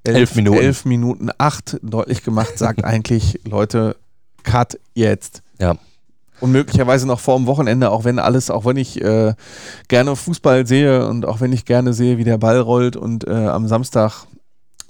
Elf 0.04 0.37
Minuten. 0.37 0.59
elf 0.59 0.85
Minuten 0.85 1.30
acht 1.38 1.78
deutlich 1.83 2.23
gemacht, 2.23 2.59
sagt 2.59 2.85
eigentlich, 2.85 3.40
Leute, 3.45 3.97
cut 4.45 4.78
jetzt. 4.95 5.42
Ja. 5.59 5.76
Und 6.38 6.52
möglicherweise 6.52 7.06
noch 7.06 7.21
vor 7.21 7.37
dem 7.37 7.47
Wochenende, 7.47 7.90
auch 7.90 8.04
wenn 8.04 8.18
alles, 8.18 8.50
auch 8.50 8.64
wenn 8.66 8.76
ich 8.76 9.02
äh, 9.02 9.35
gerne 9.88 10.16
Fußball 10.16 10.66
sehe 10.66 11.06
und 11.09 11.25
auch 11.25 11.40
wenn 11.40 11.52
ich 11.52 11.64
gerne 11.64 11.92
sehe, 11.95 12.18
wie 12.18 12.25
der 12.25 12.38
Ball 12.38 12.61
rollt 12.61 12.95
und 12.95 13.26
äh, 13.26 13.30
am 13.30 13.66
Samstag 13.68 14.26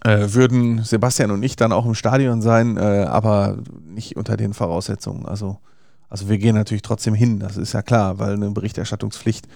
äh, 0.04 0.34
würden 0.34 0.82
Sebastian 0.82 1.30
und 1.30 1.42
ich 1.42 1.54
dann 1.56 1.72
auch 1.72 1.86
im 1.86 1.94
Stadion 1.94 2.42
sein, 2.42 2.76
äh, 2.76 3.06
aber 3.08 3.58
nicht 3.84 4.16
unter 4.16 4.36
den 4.36 4.54
Voraussetzungen. 4.54 5.24
Also, 5.24 5.58
also 6.08 6.28
wir 6.28 6.38
gehen 6.38 6.54
natürlich 6.54 6.82
trotzdem 6.82 7.14
hin, 7.14 7.38
das 7.40 7.56
ist 7.56 7.72
ja 7.72 7.82
klar, 7.82 8.18
weil 8.18 8.34
eine 8.34 8.50
Berichterstattungspflicht 8.50 9.46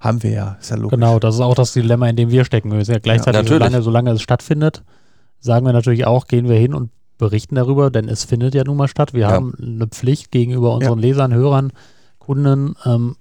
haben 0.00 0.22
wir 0.22 0.30
ja, 0.30 0.56
ist 0.60 0.70
ja 0.70 0.76
logisch. 0.76 0.96
Genau, 0.96 1.18
das 1.18 1.34
ist 1.34 1.40
auch 1.40 1.54
das 1.54 1.72
Dilemma, 1.72 2.08
in 2.08 2.16
dem 2.16 2.30
wir 2.30 2.44
stecken. 2.44 2.70
Wir 2.70 2.84
sind 2.84 2.94
ja 2.94 3.00
gleichzeitig, 3.00 3.42
natürlich. 3.42 3.58
solange, 3.64 3.82
solange 3.82 4.10
es 4.12 4.22
stattfindet, 4.22 4.84
sagen 5.40 5.66
wir 5.66 5.72
natürlich 5.72 6.06
auch, 6.06 6.26
gehen 6.28 6.48
wir 6.48 6.56
hin 6.56 6.72
und 6.74 6.90
berichten 7.18 7.56
darüber, 7.56 7.90
denn 7.90 8.08
es 8.08 8.24
findet 8.24 8.54
ja 8.54 8.62
nun 8.64 8.76
mal 8.76 8.86
statt. 8.88 9.12
Wir 9.12 9.22
Ja. 9.22 9.30
haben 9.32 9.54
eine 9.60 9.88
Pflicht 9.88 10.30
gegenüber 10.30 10.72
unseren 10.74 11.00
Lesern, 11.00 11.34
Hörern, 11.34 11.72
Kunden, 12.18 12.74
ähm, 12.84 13.16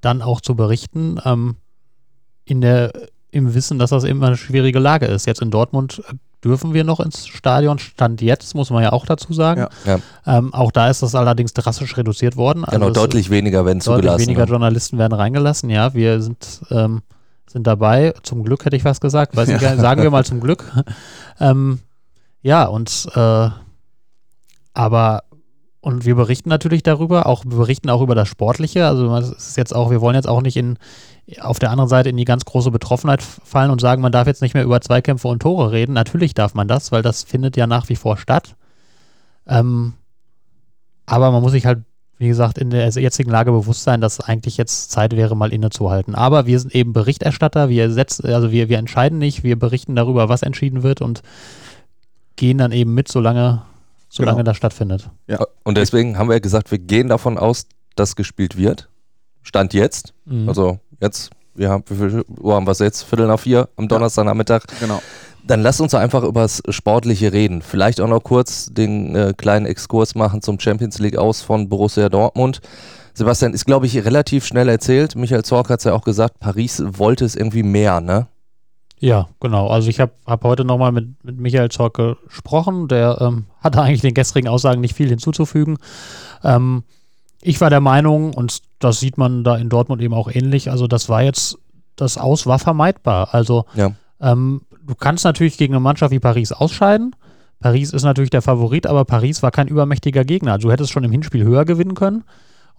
dann 0.00 0.22
auch 0.22 0.40
zu 0.40 0.54
berichten, 0.54 1.18
ähm, 1.26 1.56
in 2.46 2.62
der, 2.62 2.92
im 3.30 3.54
Wissen, 3.54 3.78
dass 3.78 3.90
das 3.90 4.04
immer 4.04 4.28
eine 4.28 4.36
schwierige 4.38 4.78
Lage 4.78 5.04
ist. 5.06 5.26
Jetzt 5.26 5.42
in 5.42 5.50
Dortmund 5.50 6.02
äh, 6.08 6.14
dürfen 6.44 6.72
wir 6.74 6.84
noch 6.84 7.00
ins 7.00 7.26
Stadion, 7.26 7.78
Stand 7.78 8.22
jetzt, 8.22 8.54
muss 8.54 8.70
man 8.70 8.82
ja 8.82 8.92
auch 8.92 9.04
dazu 9.06 9.32
sagen. 9.32 9.66
Ja. 9.84 9.98
Ja. 10.26 10.38
Ähm, 10.38 10.54
auch 10.54 10.70
da 10.72 10.88
ist 10.88 11.02
das 11.02 11.14
allerdings 11.14 11.52
drastisch 11.52 11.96
reduziert 11.96 12.36
worden. 12.36 12.64
Genau, 12.70 12.88
es- 12.88 12.92
deutlich 12.94 13.30
weniger 13.30 13.64
werden 13.66 13.78
Deutlich 13.80 13.84
zugelassen. 13.96 14.20
weniger 14.26 14.44
ne? 14.46 14.50
Journalisten 14.50 14.98
werden 14.98 15.12
reingelassen, 15.14 15.68
ja. 15.70 15.92
Wir 15.94 16.22
sind, 16.22 16.60
ähm, 16.70 17.02
sind 17.46 17.66
dabei. 17.66 18.14
Zum 18.22 18.42
Glück 18.44 18.64
hätte 18.64 18.76
ich 18.76 18.84
was 18.84 19.00
gesagt. 19.00 19.36
Weiß 19.36 19.48
nicht, 19.48 19.60
sagen 19.78 20.02
wir 20.02 20.10
mal 20.10 20.24
zum 20.24 20.40
Glück. 20.40 20.64
ähm, 21.40 21.80
ja, 22.42 22.64
und 22.64 23.06
äh, 23.14 23.48
aber 24.72 25.22
und 25.80 26.04
wir 26.04 26.14
berichten 26.14 26.50
natürlich 26.50 26.82
darüber, 26.82 27.26
auch 27.26 27.44
berichten 27.44 27.88
auch 27.88 28.02
über 28.02 28.14
das 28.14 28.28
Sportliche. 28.28 28.86
Also 28.86 29.14
es 29.16 29.30
ist 29.30 29.56
jetzt 29.56 29.74
auch, 29.74 29.90
wir 29.90 30.00
wollen 30.00 30.14
jetzt 30.14 30.28
auch 30.28 30.42
nicht 30.42 30.56
in 30.56 30.78
auf 31.40 31.58
der 31.58 31.70
anderen 31.70 31.88
Seite 31.88 32.08
in 32.08 32.16
die 32.16 32.24
ganz 32.24 32.44
große 32.44 32.70
Betroffenheit 32.70 33.22
fallen 33.22 33.70
und 33.70 33.80
sagen, 33.80 34.02
man 34.02 34.12
darf 34.12 34.26
jetzt 34.26 34.42
nicht 34.42 34.54
mehr 34.54 34.64
über 34.64 34.80
Zweikämpfe 34.80 35.28
und 35.28 35.40
Tore 35.40 35.70
reden. 35.70 35.92
Natürlich 35.92 36.34
darf 36.34 36.54
man 36.54 36.66
das, 36.66 36.90
weil 36.92 37.02
das 37.02 37.22
findet 37.22 37.56
ja 37.56 37.66
nach 37.66 37.88
wie 37.88 37.96
vor 37.96 38.16
statt. 38.16 38.56
Ähm, 39.46 39.94
aber 41.06 41.30
man 41.30 41.42
muss 41.42 41.52
sich 41.52 41.66
halt, 41.66 41.80
wie 42.18 42.28
gesagt, 42.28 42.58
in 42.58 42.70
der 42.70 42.88
jetzigen 42.88 43.30
Lage 43.30 43.52
bewusst 43.52 43.84
sein, 43.84 44.00
dass 44.00 44.20
eigentlich 44.20 44.56
jetzt 44.56 44.90
Zeit 44.90 45.16
wäre, 45.16 45.36
mal 45.36 45.52
innezuhalten. 45.52 46.14
Aber 46.14 46.46
wir 46.46 46.58
sind 46.58 46.74
eben 46.74 46.92
Berichterstatter, 46.92 47.68
wir 47.68 47.90
setzen, 47.90 48.26
also 48.26 48.50
wir, 48.50 48.68
wir 48.68 48.78
entscheiden 48.78 49.18
nicht, 49.18 49.42
wir 49.42 49.58
berichten 49.58 49.94
darüber, 49.96 50.28
was 50.28 50.42
entschieden 50.42 50.82
wird 50.82 51.00
und 51.00 51.22
gehen 52.36 52.58
dann 52.58 52.72
eben 52.72 52.92
mit, 52.92 53.08
solange, 53.08 53.62
solange 54.10 54.38
Genau. 54.38 54.44
das 54.50 54.58
stattfindet. 54.58 55.08
Und 55.64 55.78
deswegen 55.78 56.18
haben 56.18 56.28
wir 56.28 56.34
ja 56.34 56.40
gesagt, 56.40 56.70
wir 56.70 56.78
gehen 56.78 57.08
davon 57.08 57.38
aus, 57.38 57.64
dass 57.96 58.14
gespielt 58.16 58.58
wird. 58.58 58.90
Stand 59.42 59.72
jetzt. 59.72 60.12
Mhm. 60.26 60.48
Also 60.48 60.78
jetzt, 61.00 61.30
wir 61.54 61.70
haben, 61.70 61.84
wie 61.88 61.94
viel 61.94 62.24
Uhr 62.38 62.54
haben 62.54 62.66
wir 62.66 62.72
es 62.72 62.78
jetzt? 62.80 63.04
Viertel 63.04 63.26
nach 63.26 63.40
vier 63.40 63.68
am 63.76 63.88
Donnerstagnachmittag. 63.88 64.64
Genau. 64.80 65.00
Dann 65.46 65.62
lasst 65.62 65.80
uns 65.80 65.92
doch 65.92 65.98
einfach 65.98 66.22
über 66.22 66.42
das 66.42 66.62
Sportliche 66.68 67.32
reden. 67.32 67.62
Vielleicht 67.62 68.00
auch 68.02 68.08
noch 68.08 68.20
kurz 68.22 68.66
den 68.70 69.16
äh, 69.16 69.32
kleinen 69.34 69.64
Exkurs 69.64 70.14
machen 70.14 70.42
zum 70.42 70.60
Champions 70.60 70.98
League 70.98 71.16
aus 71.16 71.40
von 71.40 71.68
Borussia 71.70 72.10
Dortmund. 72.10 72.60
Sebastian, 73.14 73.54
ist, 73.54 73.64
glaube 73.64 73.86
ich, 73.86 73.96
relativ 74.04 74.44
schnell 74.44 74.68
erzählt. 74.68 75.16
Michael 75.16 75.42
Zorc 75.44 75.70
hat 75.70 75.80
es 75.80 75.84
ja 75.84 75.94
auch 75.94 76.04
gesagt, 76.04 76.38
Paris 76.40 76.82
wollte 76.86 77.24
es 77.24 77.34
irgendwie 77.36 77.62
mehr, 77.62 78.00
ne? 78.00 78.26
Ja, 79.00 79.28
genau. 79.40 79.68
Also 79.68 79.88
ich 79.88 79.98
habe 79.98 80.12
hab 80.26 80.44
heute 80.44 80.64
nochmal 80.64 80.92
mit, 80.92 81.24
mit 81.24 81.38
Michael 81.40 81.70
Zorc 81.70 81.94
gesprochen. 81.94 82.86
Der 82.86 83.18
ähm, 83.20 83.46
hatte 83.60 83.80
eigentlich 83.82 84.02
den 84.02 84.14
gestrigen 84.14 84.48
Aussagen 84.48 84.80
nicht 84.80 84.94
viel 84.94 85.08
hinzuzufügen. 85.08 85.78
Ähm, 86.44 86.84
ich 87.42 87.60
war 87.62 87.70
der 87.70 87.80
Meinung, 87.80 88.34
und 88.34 88.60
das 88.78 89.00
sieht 89.00 89.16
man 89.16 89.42
da 89.42 89.56
in 89.56 89.70
Dortmund 89.70 90.02
eben 90.02 90.12
auch 90.12 90.30
ähnlich, 90.30 90.70
also 90.70 90.86
das 90.86 91.08
war 91.08 91.22
jetzt, 91.22 91.56
das 91.96 92.18
Aus 92.18 92.46
war 92.46 92.58
vermeidbar. 92.58 93.30
Also 93.32 93.64
Ja. 93.74 93.92
ähm, 94.20 94.60
du 94.86 94.94
kannst 94.94 95.24
natürlich 95.24 95.56
gegen 95.56 95.72
eine 95.72 95.80
Mannschaft 95.80 96.12
wie 96.12 96.18
Paris 96.18 96.52
ausscheiden. 96.52 97.16
Paris 97.58 97.94
ist 97.94 98.02
natürlich 98.02 98.30
der 98.30 98.42
Favorit, 98.42 98.86
aber 98.86 99.06
Paris 99.06 99.42
war 99.42 99.50
kein 99.50 99.68
übermächtiger 99.68 100.24
Gegner. 100.24 100.52
Also 100.52 100.68
du 100.68 100.72
hättest 100.72 100.92
schon 100.92 101.04
im 101.04 101.10
Hinspiel 101.12 101.44
höher 101.44 101.64
gewinnen 101.64 101.94
können 101.94 102.24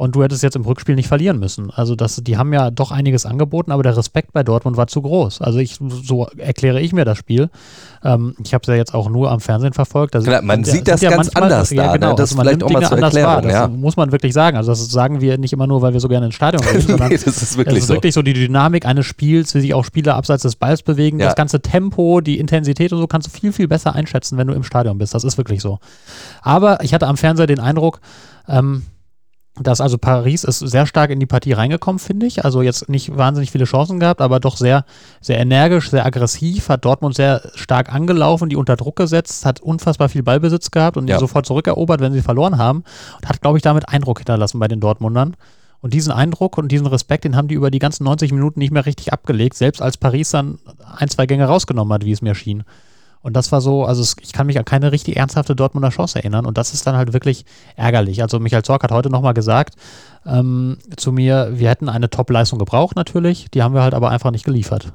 und 0.01 0.15
du 0.15 0.24
hättest 0.24 0.41
jetzt 0.41 0.55
im 0.55 0.63
Rückspiel 0.63 0.96
nicht 0.96 1.08
verlieren 1.08 1.38
müssen. 1.38 1.70
Also 1.70 1.96
das, 1.96 2.15
die 2.24 2.36
haben 2.36 2.51
ja 2.53 2.72
doch 2.72 2.89
einiges 2.89 3.27
angeboten, 3.27 3.72
aber 3.72 3.84
der 3.84 3.96
Respekt 3.96 4.34
bei 4.34 4.41
Dortmund 4.41 4.75
war 4.75 4.88
zu 4.88 5.03
groß. 5.03 5.41
Also 5.41 5.60
ich, 5.60 5.77
so 5.79 6.25
erkläre 6.38 6.81
ich 6.81 6.91
mir 6.91 7.05
das 7.05 7.20
Spiel. 7.20 7.51
Ähm, 8.03 8.34
ich 8.43 8.55
habe 8.55 8.63
es 8.63 8.67
ja 8.67 8.74
jetzt 8.74 8.96
auch 8.96 9.10
nur 9.10 9.29
am 9.29 9.41
Fernsehen 9.41 9.74
verfolgt. 9.74 10.13
Klar, 10.15 10.41
man 10.41 10.63
sieht 10.63 10.88
das 10.88 11.01
sind 11.01 11.12
ganz 11.12 11.29
anders 11.36 11.70
ja, 11.70 11.84
da, 11.84 11.91
ne? 11.91 12.00
Genau, 12.00 12.15
Das 12.15 12.31
also 12.31 12.38
man 12.38 12.48
vielleicht 12.48 12.63
auch 12.63 12.70
mal 12.72 12.79
Dinge 12.79 12.89
zur 12.89 12.98
anders 12.98 13.13
Erklärung, 13.13 13.34
wahr. 13.36 13.41
Das 13.43 13.53
ja. 13.53 13.67
muss 13.67 13.96
man 13.96 14.12
wirklich 14.12 14.34
sagen. 14.34 14.58
Also 14.58 14.72
das 14.72 14.84
sagen 14.89 15.22
wir 15.22 15.38
nicht 15.38 15.53
immer 15.53 15.67
nur, 15.67 15.84
weil 15.84 15.93
wir 15.93 16.00
so 16.00 16.08
gerne 16.08 16.25
ins 16.25 16.34
Stadion 16.34 16.63
gehen, 16.72 16.81
sondern 16.81 17.10
nee, 17.10 17.17
das 17.24 17.27
ist 17.27 17.55
wirklich 17.60 17.77
es 17.77 17.84
ist 17.84 17.88
so. 17.89 17.93
wirklich 17.93 18.15
so 18.15 18.24
die 18.24 18.34
Dynamik 18.34 18.88
eines 18.88 19.05
Spiels, 19.05 19.53
wie 19.53 19.62
sich 19.62 19.75
auch 19.75 19.86
Spieler 19.86 20.15
abseits 20.15 20.41
des 20.41 20.55
Balls 20.55 20.81
bewegen, 20.81 21.20
Ja. 21.20 21.27
das 21.27 21.36
ganze 21.36 21.62
Tempo, 21.62 22.22
die 22.22 22.39
Intensität 22.39 22.91
und 22.91 22.98
so 22.98 23.05
kannst 23.05 23.27
du 23.27 23.31
viel, 23.31 23.51
viel 23.53 23.67
besser 23.67 23.93
einschätzen, 23.93 24.39
wenn 24.39 24.48
du 24.48 24.55
im 24.55 24.63
Stadion 24.63 24.98
bist. 24.98 25.13
Das 25.13 25.24
ist 25.24 25.38
wirklich 25.38 25.62
so. 25.62 25.77
Aber 26.41 26.84
ich 26.84 26.96
hatte 26.96 27.05
am 27.05 27.17
Fernseher 27.17 27.46
den 27.46 27.60
Eindruck, 27.60 28.01
ähm, 28.48 28.81
dass 29.68 29.82
also 29.82 29.98
Paris 29.98 30.44
ist 30.44 30.60
sehr 30.60 30.86
stark 30.86 31.10
in 31.10 31.20
die 31.20 31.25
Partie 31.25 31.53
reingekommen, 31.53 32.00
finde 32.00 32.25
ich. 32.25 32.46
Also 32.46 32.62
jetzt 32.62 32.89
nicht 32.89 33.15
wahnsinnig 33.18 33.51
viele 33.51 33.65
Chancen 33.65 34.00
gehabt, 34.00 34.22
aber 34.22 34.39
doch 34.39 34.58
sehr, 34.58 34.86
sehr 35.20 35.39
energisch, 35.39 35.89
sehr 35.89 36.06
aggressiv, 36.06 36.70
hat 36.70 36.86
Dortmund 36.86 37.15
sehr 37.15 37.41
stark 37.56 37.94
angelaufen, 37.94 38.50
die 38.50 38.56
unter 38.56 38.75
Druck 38.75 38.96
gesetzt, 38.96 39.46
hat 39.46 39.60
unfassbar 39.60 40.10
viel 40.10 40.24
Ballbesitz 40.24 40.72
gehabt 40.72 40.98
und 40.98 41.08
die 41.08 41.12
Ja. 41.12 41.20
sofort 41.20 41.46
zurückerobert, 41.46 42.01
wenn 42.01 42.13
sie 42.13 42.22
verloren 42.22 42.58
haben 42.58 42.84
und 43.18 43.27
hat, 43.30 43.41
glaube 43.41 43.58
ich, 43.58 43.63
damit 43.63 43.89
Eindruck 43.89 44.20
hinterlassen 44.20 44.60
bei 44.60 44.68
den 44.68 44.80
Dortmundern. 44.80 45.36
Und 45.82 45.94
diesen 45.94 46.12
Eindruck 46.12 46.58
und 46.60 46.72
diesen 46.72 46.86
Respekt, 46.86 47.24
den 47.24 47.36
haben 47.36 47.48
die 47.48 47.56
über 47.56 47.72
die 47.72 47.80
ganzen 47.80 48.03
90 48.03 48.32
Minuten 48.32 48.60
nicht 48.60 48.72
mehr 48.72 48.86
richtig 48.86 49.12
abgelegt, 49.13 49.56
selbst 49.56 49.82
als 49.82 49.98
Paris 49.98 50.30
dann 50.30 50.60
ein, 50.96 51.10
zwei 51.10 51.25
Gänge 51.25 51.46
rausgenommen 51.46 51.91
hat, 51.94 52.06
wie 52.06 52.12
es 52.12 52.22
mir 52.22 52.36
schien. 52.36 52.63
Und 53.22 53.34
das 53.34 53.51
war 53.51 53.62
so, 53.62 53.86
also 53.86 54.01
es, 54.01 54.16
ich 54.22 54.34
kann 54.34 54.48
mich 54.48 54.58
an 54.58 54.66
keine 54.66 54.92
richtig 54.92 55.16
ernsthafte 55.16 55.56
Dortmunder 55.56 55.90
Chance 55.90 56.18
erinnern 56.18 56.46
und 56.46 56.58
das 56.58 56.74
ist 56.74 56.88
dann 56.88 56.96
halt 56.96 57.13
wirklich 57.13 57.46
ärgerlich. 57.75 58.22
Also 58.24 58.40
Michael 58.40 58.63
Zorc 58.63 58.84
hat 58.84 58.92
heute 58.92 59.10
nochmal 59.10 59.34
gesagt 59.34 59.75
ähm, 60.25 60.78
zu 60.98 61.12
mir, 61.12 61.51
wir 61.54 61.70
hätten 61.70 61.88
eine 61.88 62.10
Top-Leistung 62.10 62.58
gebraucht 62.58 62.96
natürlich, 62.96 63.48
die 63.54 63.62
haben 63.62 63.75
wir 63.75 63.84
halt 63.84 63.94
aber 63.94 64.10
einfach 64.10 64.32
nicht 64.32 64.44
geliefert. 64.46 64.94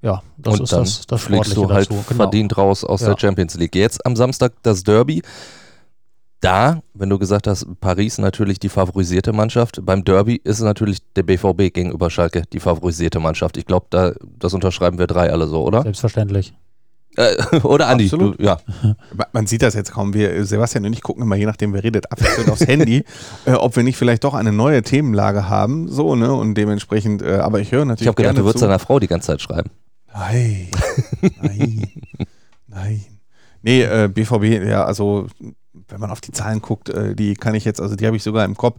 Ja, 0.00 0.20
das 0.36 0.54
und 0.54 0.64
ist 0.64 0.72
dann 0.72 0.80
das, 0.80 1.06
das 1.06 1.20
Sportliche 1.20 1.54
du 1.54 1.70
halt 1.70 1.88
dazu. 1.88 2.04
Genau. 2.08 2.22
verdient 2.24 2.58
raus 2.58 2.82
aus 2.82 3.02
Ja. 3.02 3.10
der 3.14 3.20
Champions 3.20 3.54
League. 3.54 3.76
Jetzt 3.76 4.04
am 4.04 4.16
Samstag 4.16 4.52
das 4.62 4.82
Derby. 4.82 5.22
Da, 6.40 6.82
wenn 6.92 7.08
du 7.08 7.20
gesagt 7.20 7.46
hast, 7.46 7.64
Paris 7.80 8.18
natürlich 8.18 8.58
die 8.58 8.68
favorisierte 8.68 9.32
Mannschaft, 9.32 9.78
beim 9.86 10.02
Derby 10.02 10.40
ist 10.42 10.58
es 10.58 10.64
natürlich 10.64 10.98
der 11.14 11.22
BVB 11.22 11.72
gegenüber 11.72 12.10
Schalke 12.10 12.42
die 12.52 12.58
favorisierte 12.58 13.20
Mannschaft. 13.20 13.56
Ich 13.56 13.64
glaube, 13.64 13.86
da, 13.90 14.10
das 14.40 14.52
unterschreiben 14.52 14.98
wir 14.98 15.06
drei 15.06 15.30
alle 15.30 15.46
so, 15.46 15.62
oder? 15.62 15.82
Selbstverständlich. 15.82 16.52
Äh, 17.16 17.36
oder 17.62 17.88
Andi, 17.88 18.04
Absolut. 18.04 18.38
du, 18.40 18.42
ja. 18.44 18.58
Ma- 19.14 19.26
Man 19.32 19.46
sieht 19.46 19.62
das 19.62 19.74
jetzt 19.74 19.92
kaum. 19.92 20.14
Wir, 20.14 20.44
Sebastian 20.46 20.86
und 20.86 20.92
ich 20.92 21.02
gucken 21.02 21.22
immer, 21.22 21.36
je 21.36 21.46
nachdem 21.46 21.72
wer 21.74 21.84
redet, 21.84 22.10
abwechselnd 22.10 22.50
aufs 22.50 22.66
Handy, 22.66 23.04
äh, 23.44 23.52
ob 23.52 23.76
wir 23.76 23.82
nicht 23.82 23.96
vielleicht 23.96 24.24
doch 24.24 24.34
eine 24.34 24.52
neue 24.52 24.82
Themenlage 24.82 25.48
haben. 25.48 25.88
So, 25.88 26.14
ne? 26.16 26.32
Und 26.32 26.54
dementsprechend, 26.54 27.22
äh, 27.22 27.34
aber 27.36 27.60
ich 27.60 27.70
höre 27.72 27.84
natürlich. 27.84 28.02
Ich 28.02 28.08
habe 28.08 28.16
gedacht, 28.16 28.38
du 28.38 28.44
würdest 28.44 28.58
zu. 28.60 28.64
deiner 28.66 28.78
Frau 28.78 28.98
die 28.98 29.08
ganze 29.08 29.26
Zeit 29.28 29.42
schreiben. 29.42 29.70
Nein. 30.14 30.68
Nein. 31.40 31.90
Nein. 32.68 33.04
Nee, 33.62 33.82
äh, 33.82 34.08
BVB, 34.08 34.66
ja, 34.68 34.84
also 34.84 35.26
wenn 35.88 36.00
man 36.00 36.10
auf 36.10 36.20
die 36.20 36.32
Zahlen 36.32 36.60
guckt, 36.60 36.88
äh, 36.88 37.14
die 37.14 37.34
kann 37.34 37.54
ich 37.54 37.64
jetzt, 37.64 37.80
also 37.80 37.94
die 37.96 38.06
habe 38.06 38.16
ich 38.16 38.22
sogar 38.22 38.44
im 38.44 38.56
Kopf. 38.56 38.78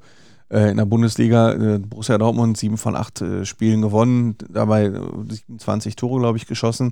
Äh, 0.54 0.70
in 0.70 0.78
der 0.78 0.86
Bundesliga, 0.86 1.54
äh, 1.54 1.80
Borussia 1.80 2.20
Dortmund, 2.20 2.58
sieben 2.58 2.78
von 2.78 2.96
acht 2.96 3.22
äh, 3.22 3.44
Spielen 3.44 3.82
gewonnen, 3.82 4.36
dabei 4.50 4.86
äh, 4.86 5.00
27 5.28 5.96
Tore, 5.96 6.20
glaube 6.20 6.38
ich, 6.38 6.46
geschossen. 6.46 6.92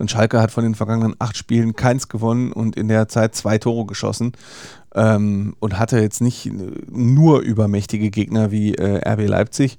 Und 0.00 0.10
Schalke 0.10 0.42
hat 0.42 0.50
von 0.50 0.64
den 0.64 0.74
vergangenen 0.74 1.14
acht 1.20 1.36
Spielen 1.36 1.76
keins 1.76 2.08
gewonnen 2.08 2.50
und 2.50 2.74
in 2.74 2.88
der 2.88 3.06
Zeit 3.06 3.36
zwei 3.36 3.58
Tore 3.58 3.86
geschossen. 3.86 4.32
Ähm, 4.92 5.54
und 5.60 5.78
hatte 5.78 6.00
jetzt 6.00 6.20
nicht 6.20 6.50
nur 6.90 7.40
übermächtige 7.40 8.10
Gegner 8.10 8.50
wie 8.50 8.74
RB 8.74 9.28
Leipzig 9.28 9.78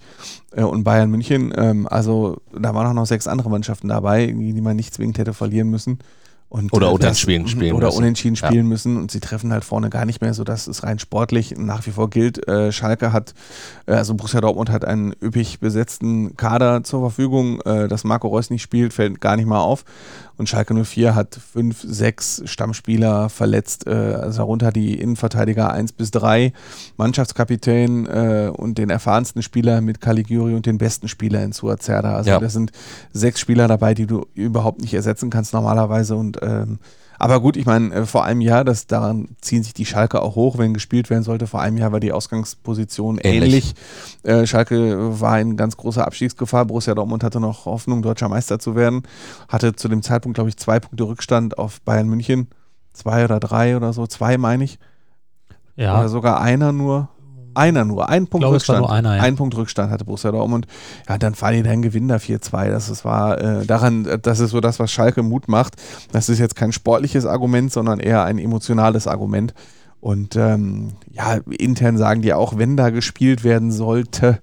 und 0.56 0.84
Bayern 0.84 1.10
München. 1.10 1.52
Ähm, 1.58 1.88
also 1.90 2.38
da 2.58 2.74
waren 2.76 2.88
auch 2.88 2.94
noch 2.94 3.08
sechs 3.08 3.28
andere 3.28 3.50
Mannschaften 3.50 3.90
dabei, 3.90 4.28
die 4.28 4.62
man 4.62 4.76
nicht 4.76 4.94
zwingend 4.94 5.18
hätte 5.18 5.34
verlieren 5.34 5.70
müssen. 5.70 6.00
Und, 6.50 6.72
Oder 6.72 6.88
äh, 6.88 6.92
unentschieden 6.92 7.44
das, 7.44 7.52
spielen 7.52 7.74
Oder 7.74 7.88
müssen. 7.88 7.98
unentschieden 7.98 8.36
Ja. 8.36 8.48
spielen 8.48 8.68
müssen 8.68 8.96
und 8.98 9.12
sie 9.12 9.20
treffen 9.20 9.52
halt 9.52 9.66
vorne 9.66 9.90
gar 9.90 10.06
nicht 10.06 10.22
mehr, 10.22 10.34
sodass 10.34 10.68
es 10.68 10.84
rein 10.84 10.98
sportlich 10.98 11.56
nach 11.58 11.86
wie 11.86 11.92
vor 11.92 12.10
gilt. 12.10 12.48
Äh, 12.48 12.72
Schalke 12.72 13.12
hat, 13.12 13.34
äh, 13.86 13.92
also 13.94 14.14
Borussia 14.14 14.40
Dortmund 14.40 14.70
hat 14.70 14.86
einen 14.86 15.14
üppig 15.22 15.60
besetzten 15.60 16.38
Kader 16.38 16.84
zur 16.86 17.02
Verfügung. 17.02 17.60
Äh, 17.62 17.90
dass 17.90 18.06
Marco 18.06 18.28
Reus 18.30 18.50
nicht 18.50 18.62
spielt, 18.62 18.94
fällt 18.94 19.20
gar 19.20 19.36
nicht 19.36 19.46
mal 19.46 19.60
auf. 19.60 19.84
Und 20.38 20.48
Schalke 20.48 20.74
04 20.76 21.16
hat 21.16 21.36
fünf, 21.52 21.82
sechs 21.82 22.42
Stammspieler 22.46 23.28
verletzt, 23.30 23.88
äh, 23.88 23.92
also 23.92 24.38
darunter 24.38 24.72
die 24.72 24.94
Innenverteidiger 25.00 25.72
1 25.74 25.94
bis 25.94 26.12
3, 26.12 26.54
Mannschaftskapitän 27.18 28.06
äh, 28.06 28.52
und 28.56 28.78
den 28.78 28.90
erfahrensten 28.90 29.42
Spieler 29.42 29.82
mit 29.82 30.00
Caligiuri 30.02 30.54
und 30.54 30.66
den 30.66 30.78
besten 30.78 31.08
Spieler 31.08 31.44
in 31.44 31.52
Suazerda. 31.54 32.16
Also 32.16 32.30
Ja. 32.30 32.40
das 32.40 32.54
sind 32.54 32.72
sechs 33.14 33.40
Spieler 33.40 33.68
dabei, 33.68 33.94
die 33.96 34.06
du 34.06 34.26
überhaupt 34.36 34.82
nicht 34.82 34.94
ersetzen 34.94 35.30
kannst 35.30 35.54
normalerweise. 35.54 36.16
Und 36.16 36.37
ähm, 36.42 36.80
aber 37.20 37.42
gut, 37.42 37.58
ich 37.58 37.66
meine, 37.66 37.94
äh, 37.94 38.06
vor 38.06 38.24
einem 38.24 38.42
Jahr, 38.42 38.64
das 38.64 38.88
daran 38.88 39.30
ziehen 39.42 39.64
sich 39.64 39.74
die 39.74 39.86
Schalke 39.86 40.22
auch 40.22 40.36
hoch, 40.36 40.58
wenn 40.58 40.74
gespielt 40.74 41.10
werden 41.10 41.24
sollte. 41.24 41.48
Vor 41.48 41.62
einem 41.62 41.78
Jahr 41.78 41.92
war 41.92 42.00
die 42.00 42.12
Ausgangsposition 42.12 43.18
ähnlich. 43.18 43.74
Ähnlich. 44.24 44.42
Äh, 44.42 44.46
Schalke 44.46 45.20
war 45.20 45.40
in 45.40 45.58
ganz 45.58 45.78
großer 45.78 46.06
Abstiegsgefahr. 46.06 46.66
Borussia 46.66 46.94
Dortmund 46.94 47.24
hatte 47.24 47.40
noch 47.40 47.66
Hoffnung, 47.66 48.02
deutscher 48.02 48.30
Meister 48.30 48.60
zu 48.60 48.76
werden. 48.76 49.04
Hatte 49.50 49.76
zu 49.76 49.88
dem 49.88 50.04
Zeitpunkt, 50.04 50.36
glaube 50.36 50.50
ich, 50.50 50.58
zwei 50.58 50.80
Punkte 50.80 51.06
Rückstand 51.06 51.58
auf 51.58 51.82
Bayern 51.82 52.08
München. 52.08 52.50
Zwei 52.94 53.26
oder 53.26 53.40
drei 53.40 53.76
oder 53.76 53.94
so. 53.94 54.08
Zwei, 54.08 54.38
meine 54.38 54.64
ich. 54.64 54.80
Ja, 55.76 56.00
Oder 56.00 56.10
sogar 56.10 56.42
einer 56.42 56.72
nur. 56.72 57.10
Einer 57.58 57.86
nur. 57.86 58.08
Ein 58.08 58.28
Punkt 58.28 58.44
glaube, 58.44 58.58
es 58.58 58.68
war 58.70 58.76
Rückstand. 58.76 58.80
nur 58.80 58.92
einer, 58.92 59.16
ja. 59.18 59.24
Ein 59.24 59.36
Punkt 59.36 59.56
Rückstand 59.58 59.92
hatte 59.92 60.06
Borussia 60.06 60.32
Dortmund. 60.32 60.68
Ja, 61.10 61.18
dann 61.18 61.36
fahren 61.36 61.56
die 61.56 61.64
dann 61.64 61.82
gewinnen 61.82 62.08
da 62.08 62.18
4-2. 62.18 62.70
Das 62.70 62.90
ist, 62.90 63.04
war 63.04 63.40
äh, 63.42 63.66
daran, 63.66 64.06
äh, 64.06 64.20
das 64.20 64.40
ist 64.40 64.52
so 64.52 64.62
das, 64.62 64.80
was 64.80 64.92
Schalke 64.92 65.24
Mut 65.24 65.48
macht. 65.48 65.76
Das 66.12 66.30
ist 66.30 66.40
jetzt 66.40 66.56
kein 66.56 66.72
sportliches 66.72 67.26
Argument, 67.26 67.72
sondern 67.72 68.00
eher 68.00 68.24
ein 68.24 68.38
emotionales 68.38 69.08
Argument. 69.08 69.54
Und 70.00 70.36
ähm, 70.36 70.94
ja, 71.12 71.40
intern 71.50 71.98
sagen 71.98 72.22
die 72.22 72.34
auch, 72.34 72.58
wenn 72.58 72.78
da 72.78 72.92
gespielt 72.92 73.44
werden 73.44 73.72
sollte, 73.72 74.40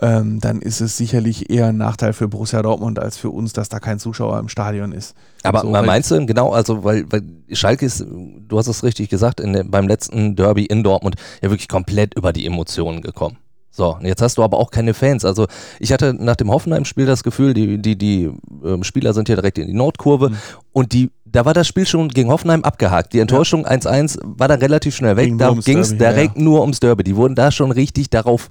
ähm, 0.00 0.38
dann 0.40 0.60
ist 0.60 0.80
es 0.80 0.96
sicherlich 0.96 1.50
eher 1.50 1.66
ein 1.66 1.76
Nachteil 1.76 2.12
für 2.12 2.28
Borussia 2.28 2.62
Dortmund 2.62 2.98
als 2.98 3.16
für 3.16 3.30
uns, 3.30 3.52
dass 3.52 3.68
da 3.68 3.80
kein 3.80 3.98
Zuschauer 3.98 4.38
im 4.38 4.48
Stadion 4.48 4.92
ist. 4.92 5.14
Aber 5.42 5.60
So, 5.62 5.68
meinst 5.70 6.10
du 6.10 6.14
denn 6.14 6.26
genau, 6.26 6.52
also 6.52 6.84
weil, 6.84 7.04
weil 7.10 7.22
Schalke 7.52 7.84
ist, 7.86 8.04
du 8.06 8.58
hast 8.58 8.68
es 8.68 8.82
richtig 8.84 9.08
gesagt, 9.08 9.40
der- 9.40 9.64
beim 9.64 9.88
letzten 9.88 10.36
Derby 10.36 10.66
in 10.66 10.82
Dortmund 10.84 11.16
ja 11.42 11.50
wirklich 11.50 11.68
komplett 11.68 12.14
über 12.14 12.32
die 12.32 12.46
Emotionen 12.46 13.02
gekommen. 13.02 13.38
So, 13.70 13.94
und 13.94 14.06
jetzt 14.06 14.22
hast 14.22 14.38
du 14.38 14.42
aber 14.42 14.56
auch 14.58 14.70
keine 14.70 14.92
Fans. 14.92 15.24
Also 15.24 15.46
ich 15.78 15.92
hatte 15.92 16.12
nach 16.12 16.34
dem 16.36 16.50
Hoffenheim-Spiel 16.50 17.06
das 17.06 17.22
Gefühl, 17.22 17.54
die, 17.54 17.78
die, 17.78 17.96
die 17.96 18.30
ähm, 18.64 18.82
Spieler 18.82 19.12
sind 19.14 19.28
hier 19.28 19.36
direkt 19.36 19.58
in 19.58 19.68
die 19.68 19.74
Nordkurve 19.74 20.30
Mhm. 20.30 20.36
und 20.72 20.92
die, 20.92 21.10
da 21.24 21.44
war 21.44 21.54
das 21.54 21.68
Spiel 21.68 21.86
schon 21.86 22.08
gegen 22.08 22.30
Hoffenheim 22.30 22.64
abgehakt. 22.64 23.12
Die 23.12 23.20
Enttäuschung 23.20 23.66
1-1 23.66 24.18
war 24.22 24.48
dann 24.48 24.58
relativ 24.60 24.96
schnell 24.96 25.16
weg. 25.16 25.26
Ging 25.26 25.38
da 25.38 25.52
ging 25.52 25.78
es 25.78 25.90
Derby, 25.90 26.02
ja, 26.04 26.10
direkt 26.12 26.38
nur 26.38 26.60
ums 26.62 26.80
Derby. 26.80 27.04
Die 27.04 27.14
wurden 27.14 27.34
da 27.36 27.52
schon 27.52 27.70
richtig 27.70 28.10
darauf 28.10 28.50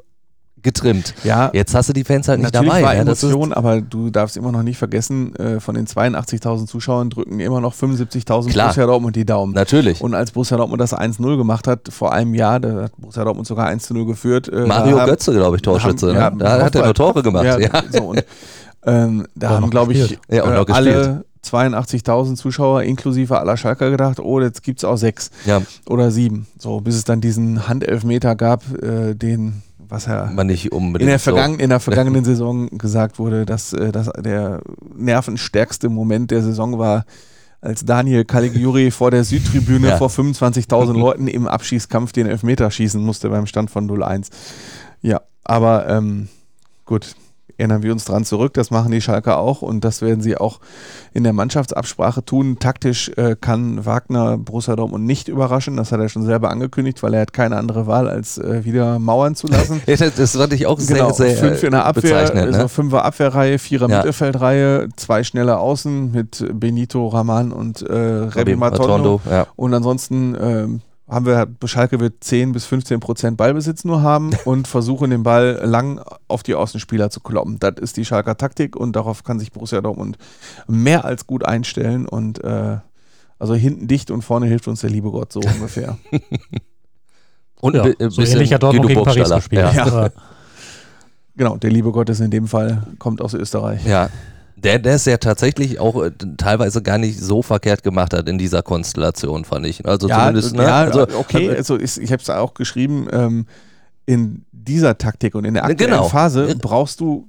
getrimmt. 0.68 1.14
Ja, 1.24 1.50
Jetzt 1.54 1.74
hast 1.74 1.88
du 1.90 1.94
die 1.94 2.04
Fans 2.04 2.28
halt 2.28 2.40
nicht 2.42 2.54
Natürlich 2.54 2.74
dabei. 2.82 2.98
war? 2.98 3.06
Das 3.06 3.24
ist- 3.24 3.30
Emotion, 3.32 3.54
aber 3.54 3.80
du 3.82 4.10
darfst 4.10 4.36
immer 4.36 4.52
noch 4.52 4.64
nicht 4.64 4.78
vergessen, 4.78 5.34
äh, 5.38 5.60
von 5.62 5.76
den 5.76 5.88
82.000 5.88 6.68
Zuschauern 6.70 7.10
drücken 7.10 7.40
immer 7.40 7.62
noch 7.62 7.74
75.000 7.74 8.52
Klar. 8.52 8.68
Borussia 8.68 8.86
Dortmund 8.86 9.16
die 9.16 9.26
Daumen. 9.26 9.54
Natürlich. 9.54 10.02
Und 10.02 10.14
als 10.14 10.32
Borussia 10.32 10.58
Dortmund 10.58 10.82
das 10.82 10.94
1-0 10.94 11.38
gemacht 11.38 11.68
hat, 11.68 11.88
vor 11.90 12.12
einem 12.14 12.34
Jahr, 12.36 12.60
da 12.60 12.84
hat 12.84 12.92
Borussia 12.98 13.24
Dortmund 13.24 13.48
sogar 13.48 13.68
1-0 13.70 14.06
geführt. 14.06 14.48
äh, 14.50 14.66
Mario 14.66 15.00
haben- 15.00 15.10
Götze, 15.10 15.32
glaube 15.34 15.56
ich, 15.56 15.62
Torschütze. 15.62 16.08
haben- 16.20 16.40
ja, 16.40 16.46
ne? 16.54 16.58
Da 16.60 16.66
hat 16.66 16.76
er 16.76 16.84
nur 16.86 16.94
Tore 16.94 17.24
gemacht. 17.24 17.46
Ja, 17.46 17.58
Ja. 17.60 17.70
So, 17.92 18.04
und, 18.04 18.24
ähm, 18.86 19.26
da 19.36 19.50
haben, 19.52 19.70
glaube 19.70 19.94
ich. 19.94 20.18
Ja, 20.30 20.46
äh, 20.62 20.66
alle 20.72 21.24
82.000 21.42 22.36
Zuschauer 22.38 22.84
inklusive 22.84 23.40
aller 23.40 23.56
Schalker 23.58 23.90
gedacht, 23.90 24.20
oh, 24.20 24.42
jetzt 24.42 24.64
gibt 24.64 24.80
es 24.80 24.84
auch 24.86 24.98
sechs 24.98 25.30
ja, 25.46 25.62
oder 25.88 26.12
sieben. 26.12 26.46
So, 26.60 26.82
bis 26.82 26.96
es 26.96 27.04
dann 27.06 27.22
diesen 27.22 27.68
Handelfmeter 27.70 28.36
gab, 28.36 28.64
äh, 28.84 29.14
den, 29.16 29.64
was 29.90 30.08
er 30.08 30.28
man 30.28 30.48
nicht 30.48 30.72
unbedingt. 30.72 31.02
in 31.02 31.08
der, 31.08 31.20
so. 31.20 31.32
vergangen, 31.32 31.60
in 31.60 31.70
der 31.70 31.80
vergangenen 31.82 32.24
Saison 32.26 32.68
gesagt 32.78 33.20
wurde, 33.20 33.46
dass 33.46 33.74
äh, 33.74 33.92
das 33.92 34.10
der 34.20 34.62
nervenstärkste 34.96 35.90
Moment 35.90 36.32
der 36.32 36.42
Saison 36.44 36.78
war, 36.78 37.06
als 37.62 37.86
Daniel 37.86 38.24
Caligiuri 38.26 38.92
vor 38.92 39.12
der 39.12 39.24
Südtribüne 39.24 39.90
Ja. 39.90 39.98
vor 39.98 40.10
25.000 40.10 40.94
Leuten 41.00 41.28
im 41.28 41.48
Abschießkampf 41.48 42.12
den 42.12 42.28
Elfmeter 42.28 42.70
schießen 42.70 43.02
musste 43.02 43.30
beim 43.30 43.48
Stand 43.48 43.72
von 43.72 43.90
0-1. 43.90 44.30
Ja, 45.02 45.22
aber 45.44 45.88
ähm, 45.90 46.28
gut, 46.86 47.16
erinnern 47.58 47.84
wir 47.84 47.92
uns 47.92 48.06
dran 48.06 48.24
zurück, 48.24 48.54
das 48.54 48.72
machen 48.72 48.92
die 48.92 49.02
Schalker 49.02 49.38
auch 49.40 49.62
und 49.62 49.84
das 49.84 50.02
werden 50.02 50.22
sie 50.22 50.38
auch 50.38 50.60
in 51.14 51.24
der 51.24 51.34
Mannschaftsabsprache 51.34 52.24
tun. 52.24 52.58
Taktisch 52.60 53.10
äh, 53.18 53.36
kann 53.40 53.86
Wagner 53.86 54.38
Borussia 54.38 54.76
Dortmund 54.76 55.06
nicht 55.06 55.28
überraschen, 55.28 55.78
das 55.78 55.92
hat 55.92 56.00
er 56.00 56.10
schon 56.10 56.26
selber 56.26 56.50
angekündigt, 56.50 57.02
weil 57.04 57.14
er 57.14 57.22
hat 57.22 57.34
keine 57.34 57.58
andere 57.58 57.88
Wahl, 57.88 58.08
als 58.10 58.38
äh, 58.38 58.64
wieder 58.66 59.00
mauern 59.00 59.36
zu 59.36 59.48
lassen. 59.48 59.82
Das, 60.18 60.36
fand 60.36 60.54
ich 60.54 60.66
auch 60.68 60.78
Genau, 60.78 61.12
sehr, 61.12 61.36
sehr 61.36 61.38
fünf 61.38 61.64
in 61.64 61.72
der 61.72 61.86
Abwehr, 61.86 62.02
bezeichnend. 62.02 62.46
also 62.48 62.62
Ne? 62.64 62.70
fünfer 62.70 63.04
Abwehrreihe, 63.06 63.58
vierer 63.60 63.90
Ja. 63.90 63.98
Mittelfeldreihe, 63.98 64.90
zwei 64.96 65.24
schnelle 65.24 65.58
Außen 65.58 66.12
mit 66.12 66.46
Benito 66.54 67.08
Raman 67.08 67.52
und 67.52 67.82
äh, 67.82 67.94
Rebi 67.94 68.56
Matondo. 68.56 68.88
Matondo, 68.98 69.22
ja. 69.30 69.48
Und 69.56 69.74
ansonsten 69.74 70.36
ähm, 70.40 70.82
haben 71.08 71.26
wir, 71.26 71.48
Schalke 71.66 72.00
wird 72.00 72.24
10 72.24 72.52
bis 72.52 72.66
15 72.66 73.00
Prozent 73.00 73.38
Ballbesitz 73.38 73.86
nur 73.86 74.02
haben 74.02 74.32
und 74.46 74.68
versuchen 74.68 75.10
den 75.10 75.24
Ball 75.24 75.62
lang 75.64 76.02
auf 76.28 76.44
die 76.44 76.56
Außenspieler 76.56 77.10
zu 77.10 77.22
kloppen. 77.22 77.60
Das 77.60 77.76
ist 77.80 77.98
die 77.98 78.06
Schalker 78.06 78.38
Taktik 78.38 78.76
und 78.76 78.96
darauf 78.96 79.24
kann 79.24 79.40
sich 79.40 79.52
Borussia 79.52 79.82
Dortmund 79.82 80.18
mehr 80.68 81.06
als 81.06 81.26
gut 81.26 81.46
einstellen 81.46 82.08
und 82.08 82.44
äh, 82.44 82.78
also 83.40 83.56
hinten 83.56 83.88
dicht 83.88 84.12
und 84.12 84.24
vorne 84.24 84.48
hilft 84.48 84.68
uns 84.68 84.82
der 84.82 84.90
liebe 84.90 85.12
Gott 85.12 85.32
so 85.32 85.40
ungefähr. 85.56 85.98
Und 87.62 87.76
Ja, 87.76 87.84
ein 87.84 87.96
so 88.10 88.22
bisschen 88.22 88.38
ähnlich 88.38 88.54
hat 88.54 88.64
Dortmund 88.64 88.88
gegen 88.88 89.04
Paris 89.04 89.30
gespielt. 89.30 89.74
Ja. 89.74 89.88
Ja. 89.88 90.10
genau, 91.36 91.58
der 91.58 91.72
liebe 91.72 91.92
Gott 91.92 92.10
ist 92.10 92.20
in 92.20 92.32
dem 92.32 92.48
Fall, 92.48 92.84
kommt 93.00 93.22
aus 93.22 93.34
Österreich. 93.34 93.86
ja. 93.86 94.10
Der, 94.64 94.80
der 94.80 94.96
es 94.96 95.06
ja 95.06 95.18
tatsächlich 95.18 95.80
auch 95.80 96.04
äh, 96.04 96.12
teilweise 96.38 96.82
gar 96.82 96.98
nicht 96.98 97.20
so 97.20 97.44
verkehrt 97.44 97.84
gemacht 97.84 98.14
hat 98.14 98.28
in 98.28 98.38
dieser 98.40 98.64
Konstellation, 98.64 99.46
fand 99.46 99.68
ich. 99.68 99.86
Also 99.86 100.10
ja, 100.10 100.20
zumindest, 100.20 100.56
ne? 100.56 100.64
ja, 100.64 100.78
also, 100.78 101.08
okay, 101.18 101.50
also 101.56 101.76
ist, 101.76 102.00
ich 102.00 102.12
habe 102.12 102.22
es 102.22 102.30
auch 102.30 102.56
geschrieben, 102.56 103.08
ähm, 103.12 103.46
in 104.08 104.46
dieser 104.52 104.98
Taktik 104.98 105.36
und 105.36 105.46
in 105.46 105.54
der 105.54 105.66
aktuellen 105.66 105.92
Genau. 105.92 106.10
Phase 106.10 106.48
Ja. 106.48 106.56
brauchst 106.60 107.02
du 107.02 107.28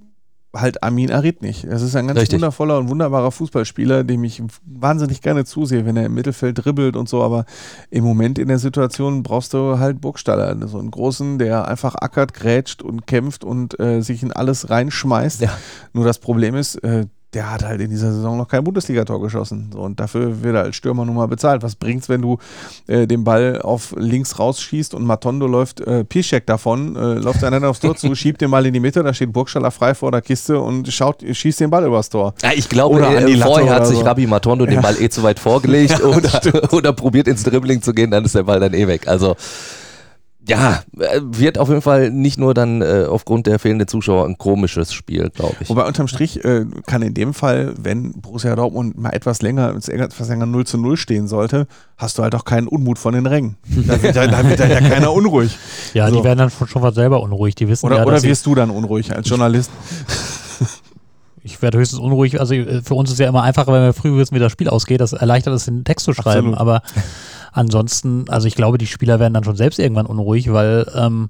halt 0.56 0.82
Amin 0.82 1.12
Arid 1.12 1.42
nicht. 1.42 1.64
Es 1.64 1.82
ist 1.82 1.94
ein 1.94 2.06
ganz 2.06 2.18
Richtig. 2.18 2.36
wundervoller 2.36 2.78
und 2.78 2.88
wunderbarer 2.88 3.30
Fußballspieler, 3.30 4.04
dem 4.04 4.24
ich 4.24 4.42
wahnsinnig 4.64 5.20
gerne 5.20 5.44
zusehe, 5.44 5.84
wenn 5.84 5.96
er 5.96 6.06
im 6.06 6.14
Mittelfeld 6.14 6.64
dribbelt 6.64 6.96
und 6.96 7.08
so, 7.08 7.22
aber 7.22 7.44
im 7.90 8.02
Moment 8.04 8.38
in 8.38 8.48
der 8.48 8.58
Situation 8.58 9.22
brauchst 9.22 9.52
du 9.52 9.78
halt 9.78 10.00
Burgstaller, 10.00 10.56
so 10.66 10.78
einen 10.78 10.90
großen, 10.90 11.38
der 11.38 11.68
einfach 11.68 11.94
ackert, 11.96 12.32
grätscht 12.32 12.82
und 12.82 13.06
kämpft 13.06 13.44
und 13.44 13.78
äh, 13.78 14.00
sich 14.00 14.22
in 14.22 14.32
alles 14.32 14.70
reinschmeißt. 14.70 15.42
Ja. 15.42 15.50
Nur 15.92 16.06
das 16.06 16.18
Problem 16.18 16.54
ist, 16.54 16.76
äh, 16.76 17.06
der 17.34 17.50
hat 17.50 17.62
halt 17.62 17.80
in 17.82 17.90
dieser 17.90 18.10
Saison 18.10 18.38
noch 18.38 18.48
kein 18.48 18.64
Bundesligator 18.64 19.20
geschossen. 19.20 19.68
So, 19.72 19.80
und 19.80 20.00
dafür 20.00 20.42
wird 20.42 20.54
er 20.54 20.62
als 20.62 20.76
Stürmer 20.76 21.04
nun 21.04 21.14
mal 21.14 21.28
bezahlt. 21.28 21.62
Was 21.62 21.74
bringt's, 21.74 22.08
wenn 22.08 22.22
du 22.22 22.38
äh, 22.86 23.06
den 23.06 23.22
Ball 23.22 23.60
auf 23.60 23.94
links 23.98 24.38
rausschießt 24.38 24.94
und 24.94 25.04
Matondo 25.04 25.46
läuft 25.46 25.80
äh, 25.82 26.04
Piszczek 26.04 26.46
davon, 26.46 26.96
äh, 26.96 27.14
läuft 27.14 27.44
einander 27.44 27.68
aufs 27.68 27.80
Tor 27.80 27.96
zu, 27.96 28.14
schiebt 28.14 28.40
den 28.40 28.50
Ball 28.50 28.64
in 28.64 28.72
die 28.72 28.80
Mitte, 28.80 29.02
da 29.02 29.12
steht 29.12 29.32
Burgstaller 29.32 29.70
frei 29.70 29.94
vor 29.94 30.10
der 30.10 30.22
Kiste 30.22 30.58
und 30.58 30.90
schaut, 30.90 31.22
schießt 31.22 31.60
den 31.60 31.70
Ball 31.70 31.84
übers 31.84 32.08
Tor. 32.08 32.32
Ja, 32.42 32.50
ich 32.54 32.68
glaube, 32.68 32.96
Oder 32.96 33.08
an 33.08 33.26
die 33.26 33.34
äh, 33.34 33.42
vorher 33.42 33.74
hat 33.74 33.86
sich 33.86 33.98
so. 33.98 34.04
Rabbi 34.04 34.26
Matondo 34.26 34.64
den 34.64 34.80
Ball 34.80 34.96
eh 34.98 35.10
zu 35.10 35.22
weit 35.22 35.38
vorgelegt 35.38 35.90
Ja, 35.98 36.04
oder, 36.04 36.72
oder 36.72 36.92
probiert 36.94 37.28
ins 37.28 37.42
Dribbling 37.42 37.82
zu 37.82 37.92
gehen, 37.92 38.10
dann 38.10 38.24
ist 38.24 38.34
der 38.34 38.44
Ball 38.44 38.60
dann 38.60 38.72
eh 38.72 38.86
weg. 38.86 39.06
Also 39.06 39.36
ja, 40.48 40.82
äh, 40.98 41.20
wird 41.22 41.58
auf 41.58 41.68
jeden 41.68 41.82
Fall 41.82 42.10
nicht 42.10 42.38
nur 42.38 42.54
dann 42.54 42.82
äh, 42.82 43.04
aufgrund 43.08 43.46
der 43.46 43.58
fehlenden 43.58 43.86
Zuschauer 43.86 44.24
ein 44.24 44.38
komisches 44.38 44.92
Spiel, 44.92 45.30
glaube 45.30 45.56
ich. 45.60 45.68
Wobei 45.68 45.84
unterm 45.86 46.08
Strich 46.08 46.44
äh, 46.44 46.64
kann 46.86 47.02
in 47.02 47.14
dem 47.14 47.34
Fall, 47.34 47.74
wenn 47.80 48.12
Borussia 48.20 48.56
Dortmund 48.56 48.98
mal 48.98 49.10
etwas 49.10 49.42
länger, 49.42 49.74
etwas 49.76 50.28
länger 50.28 50.46
0 50.46 50.66
zu 50.66 50.78
0 50.78 50.96
stehen 50.96 51.28
sollte, 51.28 51.66
hast 51.96 52.18
du 52.18 52.22
halt 52.22 52.34
auch 52.34 52.44
keinen 52.44 52.66
Unmut 52.68 52.98
von 52.98 53.14
den 53.14 53.26
Rängen. 53.26 53.56
Da 53.86 54.02
wird, 54.02 54.16
da, 54.16 54.26
da 54.26 54.48
wird 54.48 54.58
ja 54.58 54.80
keiner 54.80 55.12
unruhig. 55.12 55.56
Ja, 55.94 56.08
So. 56.08 56.16
die 56.16 56.24
werden 56.24 56.38
dann 56.38 56.50
schon, 56.50 56.82
was 56.82 56.94
selber 56.94 57.20
unruhig. 57.22 57.54
Die 57.54 57.68
wissen 57.68 57.86
Oder, 57.86 57.98
ja, 57.98 58.06
oder 58.06 58.22
wirst 58.22 58.46
du 58.46 58.54
dann 58.54 58.70
unruhig 58.70 59.14
als 59.14 59.28
Journalist? 59.28 59.70
ich 61.42 61.60
werde 61.62 61.78
höchstens 61.78 61.98
unruhig. 62.00 62.40
Also 62.40 62.54
äh, 62.54 62.82
für 62.82 62.94
uns 62.94 63.10
ist 63.10 63.18
ja 63.18 63.28
immer 63.28 63.42
einfacher, 63.42 63.72
wenn 63.72 63.82
wir 63.82 63.92
früh 63.92 64.16
wissen, 64.16 64.34
wie 64.34 64.40
das 64.40 64.52
Spiel 64.52 64.68
ausgeht. 64.68 65.00
Das 65.00 65.12
erleichtert 65.12 65.54
es, 65.54 65.64
den 65.64 65.84
Text 65.84 66.04
zu 66.04 66.12
schreiben. 66.12 66.54
Absolut. 66.54 66.58
Aber 66.60 66.82
ansonsten, 67.52 68.28
also 68.28 68.46
ich 68.46 68.54
glaube, 68.54 68.78
die 68.78 68.86
Spieler 68.86 69.20
werden 69.20 69.34
dann 69.34 69.44
schon 69.44 69.56
selbst 69.56 69.78
irgendwann 69.78 70.06
unruhig, 70.06 70.52
weil 70.52 70.90
ähm, 70.94 71.28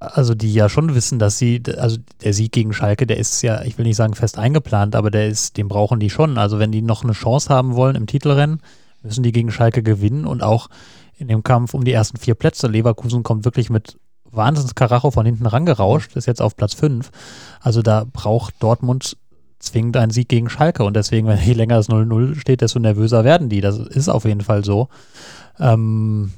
also 0.00 0.34
die 0.34 0.54
ja 0.54 0.68
schon 0.68 0.94
wissen, 0.94 1.18
dass 1.18 1.38
sie, 1.38 1.62
also 1.76 1.98
der 2.22 2.32
Sieg 2.32 2.52
gegen 2.52 2.72
Schalke, 2.72 3.06
der 3.06 3.16
ist 3.16 3.42
ja, 3.42 3.62
ich 3.62 3.78
will 3.78 3.84
nicht 3.84 3.96
sagen 3.96 4.14
fest 4.14 4.38
eingeplant, 4.38 4.94
aber 4.94 5.10
der 5.10 5.28
ist, 5.28 5.56
den 5.56 5.68
brauchen 5.68 5.98
die 5.98 6.10
schon. 6.10 6.38
Also 6.38 6.58
wenn 6.58 6.70
die 6.70 6.82
noch 6.82 7.02
eine 7.02 7.12
Chance 7.12 7.48
haben 7.48 7.74
wollen 7.74 7.96
im 7.96 8.06
Titelrennen, 8.06 8.60
müssen 9.02 9.22
die 9.22 9.32
gegen 9.32 9.50
Schalke 9.50 9.82
gewinnen 9.82 10.24
und 10.24 10.42
auch 10.42 10.68
in 11.16 11.28
dem 11.28 11.42
Kampf 11.42 11.74
um 11.74 11.84
die 11.84 11.92
ersten 11.92 12.16
vier 12.16 12.34
Plätze. 12.34 12.68
Leverkusen 12.68 13.24
kommt 13.24 13.44
wirklich 13.44 13.70
mit 13.70 13.98
Wahnsinns 14.30 14.74
Karacho 14.74 15.10
von 15.10 15.26
hinten 15.26 15.46
rangerauscht, 15.46 16.14
ist 16.14 16.26
jetzt 16.26 16.42
auf 16.42 16.56
Platz 16.56 16.74
5. 16.74 17.10
Also 17.60 17.82
da 17.82 18.04
braucht 18.10 18.54
Dortmund 18.60 19.16
zwingend 19.58 19.96
einen 19.96 20.10
Sieg 20.10 20.28
gegen 20.28 20.48
Schalke 20.48 20.84
und 20.84 20.94
deswegen, 20.94 21.26
wenn 21.26 21.40
je 21.40 21.52
länger 21.52 21.76
das 21.76 21.88
0-0 21.88 22.38
steht, 22.38 22.60
desto 22.60 22.78
nervöser 22.78 23.24
werden 23.24 23.48
die. 23.48 23.60
Das 23.60 23.78
ist 23.78 24.08
auf 24.08 24.24
jeden 24.24 24.42
Fall 24.42 24.64
so. 24.64 24.88
Ähm, 25.58 26.32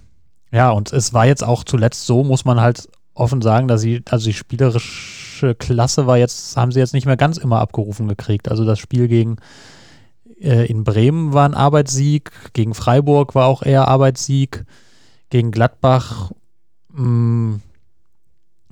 ja, 0.53 0.71
und 0.71 0.93
es 0.93 1.13
war 1.13 1.27
jetzt 1.27 1.45
auch 1.45 1.65
zuletzt 1.65 2.07
so, 2.07 2.25
muss 2.25 2.45
man 2.45 2.61
halt 2.61 2.89
offen 3.15 3.43
sagen, 3.43 3.69
dass 3.69 3.83
sie, 3.83 4.03
also 4.11 4.27
die 4.27 4.33
spielerische 4.33 5.55
Klasse 5.55 6.07
war 6.07 6.17
jetzt, 6.17 6.57
haben 6.57 6.73
sie 6.73 6.81
jetzt 6.81 6.95
nicht 6.95 7.07
mehr 7.07 7.17
ganz 7.17 7.37
immer 7.37 7.61
abgerufen 7.61 8.09
gekriegt. 8.09 8.51
Also 8.51 8.65
das 8.65 8.79
Spiel 8.79 9.09
gegen 9.09 9.37
äh, 10.41 10.67
in 10.67 10.85
Bremen 10.85 11.33
war 11.33 11.49
ein 11.49 11.55
Arbeitssieg, 11.55 12.31
gegen 12.53 12.75
Freiburg 12.75 13.35
war 13.35 13.47
auch 13.47 13.63
eher 13.63 13.89
Arbeitssieg, 13.89 14.65
gegen 15.29 15.51
Gladbach, 15.51 16.33
mh, 16.93 17.61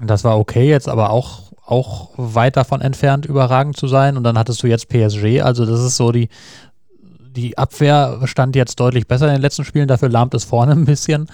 das 0.01 0.25
war 0.25 0.39
okay 0.39 0.69
jetzt, 0.69 0.89
aber 0.89 1.11
auch, 1.11 1.48
auch 1.69 2.11
weit 2.17 2.57
davon 2.57 2.81
entfernt, 2.81 3.27
überragend 3.27 3.77
zu 3.77 3.89
sein. 3.89 4.17
Und 4.17 4.25
dann 4.25 4.39
hattest 4.39 4.63
du 4.63 4.67
jetzt 4.67 4.89
PSG, 4.89 5.43
also 5.43 5.67
das 5.67 5.81
ist 5.81 5.97
so 5.97 6.13
die, 6.13 6.31
die 7.37 7.59
Abwehr 7.59 8.21
stand 8.25 8.57
jetzt 8.57 8.81
deutlich 8.81 9.07
besser 9.07 9.27
in 9.27 9.35
den 9.35 9.43
letzten 9.43 9.65
Spielen, 9.65 9.87
dafür 9.87 10.09
lahmt 10.09 10.33
es 10.33 10.45
vorne 10.45 10.73
ein 10.77 10.87
bisschen. 10.87 11.29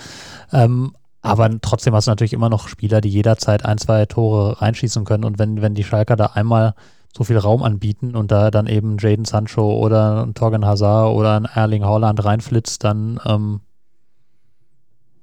Ähm, 0.52 0.92
aber 1.22 1.48
trotzdem 1.60 1.94
hast 1.94 2.06
du 2.06 2.10
natürlich 2.10 2.32
immer 2.32 2.50
noch 2.50 2.68
Spieler, 2.68 3.00
die 3.00 3.08
jederzeit 3.08 3.64
ein, 3.64 3.78
zwei 3.78 4.06
Tore 4.06 4.60
reinschießen 4.60 5.04
können. 5.04 5.24
Und 5.24 5.38
wenn, 5.38 5.62
wenn 5.62 5.74
die 5.74 5.84
Schalker 5.84 6.16
da 6.16 6.26
einmal 6.34 6.74
so 7.16 7.22
viel 7.22 7.38
Raum 7.38 7.62
anbieten 7.62 8.16
und 8.16 8.32
da 8.32 8.50
dann 8.50 8.66
eben 8.66 8.98
Jaden 8.98 9.24
Sancho 9.24 9.78
oder 9.78 10.26
ein 10.26 10.34
Torgen 10.34 10.66
Hazard 10.66 11.14
oder 11.14 11.36
ein 11.36 11.44
Erling 11.44 11.84
Haaland 11.84 12.24
reinflitzt, 12.24 12.82
dann, 12.82 13.20
ähm, 13.24 13.60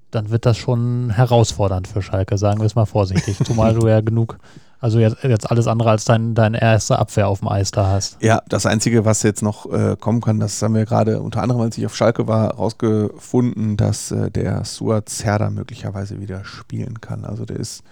dann 0.09 0.29
wird 0.29 0.45
das 0.45 0.57
schon 0.57 1.09
herausfordernd 1.09 1.87
für 1.87 2.01
Schalke, 2.01 2.37
sagen 2.37 2.61
wir 2.61 2.65
es 2.65 2.75
mal 2.75 2.85
vorsichtig. 2.85 3.37
Zumal 3.43 3.73
du 3.73 3.87
ja 3.87 3.99
genug, 3.99 4.39
also 4.81 4.99
jetzt, 4.99 5.23
jetzt 5.23 5.49
alles 5.49 5.67
andere 5.67 5.91
als 5.91 6.05
dein, 6.05 6.33
deine 6.33 6.59
erste 6.59 6.97
Abwehr 6.97 7.27
auf 7.27 7.39
dem 7.39 7.49
Eis 7.49 7.69
da 7.69 7.87
hast. 7.87 8.17
Ja, 8.19 8.41
das 8.49 8.65
Einzige, 8.65 9.05
was 9.05 9.21
jetzt 9.21 9.43
noch 9.43 9.71
äh, 9.71 9.95
kommen 9.97 10.21
kann, 10.21 10.39
das 10.39 10.59
haben 10.61 10.73
wir 10.73 10.85
gerade 10.85 11.21
unter 11.21 11.43
anderem, 11.43 11.61
als 11.61 11.77
ich 11.77 11.85
auf 11.85 11.95
Schalke 11.95 12.27
war, 12.27 12.55
rausgefunden, 12.55 13.77
dass 13.77 14.09
äh, 14.09 14.31
der 14.31 14.65
Suat 14.65 15.07
Serda 15.07 15.51
möglicherweise 15.51 16.19
wieder 16.19 16.43
spielen 16.43 16.99
kann. 16.99 17.25
Also 17.25 17.45
der 17.45 17.57
ist 17.57 17.83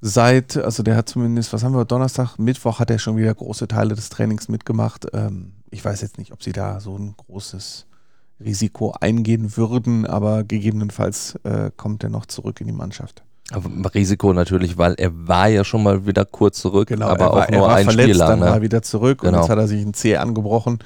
seit, 0.00 0.56
also 0.56 0.84
der 0.84 0.94
hat 0.94 1.08
zumindest, 1.08 1.52
was 1.52 1.64
haben 1.64 1.74
wir, 1.74 1.84
Donnerstag, 1.84 2.38
Mittwoch 2.38 2.78
hat 2.78 2.92
er 2.92 3.00
schon 3.00 3.16
wieder 3.16 3.34
große 3.34 3.66
Teile 3.66 3.96
des 3.96 4.08
Trainings 4.08 4.48
mitgemacht. 4.48 5.08
Ähm, 5.14 5.54
ich 5.70 5.84
weiß 5.84 6.00
jetzt 6.00 6.18
nicht, 6.18 6.32
ob 6.32 6.44
sie 6.44 6.52
da 6.52 6.78
so 6.78 6.96
ein 6.96 7.16
großes 7.16 7.86
Risiko 8.38 8.94
eingehen 9.00 9.56
würden, 9.56 10.06
aber 10.06 10.44
gegebenenfalls 10.44 11.34
äh, 11.42 11.72
kommt 11.76 12.04
er 12.04 12.10
noch 12.10 12.26
zurück 12.26 12.60
in 12.60 12.68
die 12.68 12.72
Mannschaft. 12.72 13.24
Aber 13.52 13.94
Risiko 13.94 14.32
natürlich, 14.32 14.78
weil 14.78 14.94
er 14.96 15.10
war 15.28 15.48
ja 15.48 15.64
schon 15.64 15.82
mal 15.82 16.06
wieder 16.06 16.24
kurz 16.24 16.60
zurück, 16.60 16.90
aber 16.90 16.96
Genau, 16.96 17.08
er 17.12 17.18
war, 17.20 17.30
auch 17.30 17.48
nur 17.50 17.60
er 17.60 17.62
war 17.62 17.74
ein 17.76 17.84
verletzt, 17.84 18.08
Spiel 18.08 18.16
lang. 18.16 18.28
dann 18.30 18.40
war 18.40 18.48
er 18.48 18.54
Ne? 18.56 18.62
wieder 18.62 18.82
zurück 18.82 19.22
und 19.22 19.28
Genau. 19.28 19.40
jetzt 19.40 19.50
hat 19.50 19.58
er 19.58 19.68
sich 19.68 19.84
ein 19.84 19.92
Zeh 19.94 20.16
angebrochen. 20.16 20.78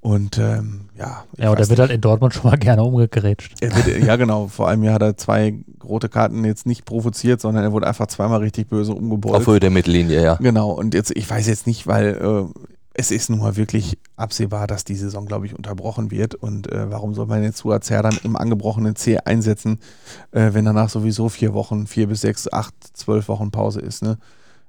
Und 0.00 0.36
ähm, 0.36 0.82
ja, 0.98 1.24
Ja, 1.38 1.48
und 1.50 1.58
der 1.58 1.68
wird 1.70 1.78
halt 1.78 1.90
in 1.90 2.00
Dortmund 2.02 2.34
schon 2.34 2.50
mal 2.50 2.56
gerne 2.58 2.82
umgegrätscht. 2.82 3.54
Er 3.62 3.74
wird, 3.74 4.04
ja, 4.04 4.16
genau. 4.16 4.48
Vor 4.48 4.68
allem 4.68 4.86
hat 4.90 5.00
er 5.00 5.16
zwei 5.16 5.54
rote 5.82 6.10
Karten 6.10 6.44
jetzt 6.44 6.66
nicht 6.66 6.84
provoziert, 6.84 7.40
sondern 7.40 7.64
er 7.64 7.72
wurde 7.72 7.86
einfach 7.86 8.08
zweimal 8.08 8.40
richtig 8.40 8.68
böse 8.68 8.92
Auf 8.92 8.98
umgebolzt. 8.98 9.46
Höhe 9.46 9.60
der 9.60 9.70
Mittellinie, 9.70 10.22
ja. 10.22 10.34
Genau. 10.34 10.72
Und 10.72 10.92
jetzt, 10.92 11.10
ich 11.16 11.30
weiß 11.30 11.46
jetzt 11.46 11.66
nicht, 11.66 11.86
weil 11.86 12.08
äh, 12.20 12.60
es 12.96 13.10
ist 13.10 13.28
nun 13.28 13.40
mal 13.40 13.56
wirklich 13.56 13.98
absehbar, 14.16 14.66
dass 14.68 14.84
die 14.84 14.94
Saison, 14.94 15.26
glaube 15.26 15.46
ich, 15.46 15.54
unterbrochen 15.56 16.10
wird. 16.12 16.34
Und 16.36 16.70
äh, 16.70 16.90
warum 16.90 17.12
soll 17.12 17.26
man 17.26 17.42
jetzt 17.42 17.58
Suazer 17.58 18.02
dann 18.02 18.16
im 18.22 18.36
angebrochenen 18.36 18.94
C 18.94 19.18
einsetzen, 19.18 19.80
äh, 20.30 20.50
wenn 20.52 20.64
danach 20.64 20.88
sowieso 20.88 21.28
vier 21.28 21.54
Wochen, 21.54 21.86
vier 21.88 22.06
bis 22.06 22.20
sechs, 22.20 22.50
acht, 22.52 22.74
zwölf 22.94 23.28
Wochen 23.28 23.50
Pause 23.50 23.80
ist, 23.80 24.02
ne? 24.02 24.16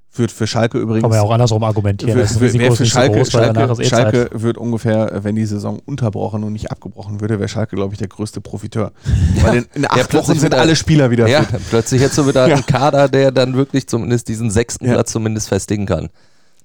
Führt 0.08 0.32
für 0.32 0.46
Schalke 0.46 0.78
übrigens. 0.78 1.02
Kann 1.02 1.10
man 1.10 1.18
ja 1.18 1.22
auch 1.22 1.30
andersrum 1.30 1.62
argumentieren. 1.62 2.14
Für, 2.14 2.20
das 2.20 2.38
für, 2.38 2.48
für 2.48 2.74
so 2.74 2.84
Schalke, 2.86 3.18
groß, 3.18 3.30
Schalke, 3.30 3.82
eh. 3.82 3.84
Schalke 3.84 4.28
wird 4.32 4.56
ungefähr, 4.56 5.12
äh, 5.12 5.24
wenn 5.24 5.36
die 5.36 5.44
Saison 5.44 5.78
unterbrochen 5.84 6.42
und 6.42 6.54
nicht 6.54 6.70
abgebrochen 6.70 7.20
würde, 7.20 7.38
wäre 7.38 7.48
Schalke, 7.48 7.76
glaube 7.76 7.92
ich, 7.92 7.98
der 7.98 8.08
größte 8.08 8.40
Profiteur. 8.40 8.92
Weil 9.42 9.56
in, 9.58 9.66
in 9.74 9.84
acht 9.90 10.14
Wochen 10.14 10.34
sind 10.38 10.54
alle 10.54 10.74
Spieler 10.74 11.10
wieder 11.10 11.28
Ja, 11.28 11.42
fit. 11.42 11.60
plötzlich 11.68 12.00
jetzt 12.00 12.14
so 12.14 12.26
wieder 12.26 12.48
Ja. 12.48 12.56
ein 12.56 12.64
Kader, 12.66 13.08
der 13.08 13.30
dann 13.30 13.54
wirklich 13.54 13.86
zumindest 13.88 14.28
diesen 14.28 14.50
sechsten 14.50 14.86
Ja. 14.86 14.94
Platz 14.94 15.12
zumindest 15.12 15.48
festigen 15.48 15.84
kann. 15.86 16.08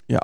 Ja, 0.08 0.22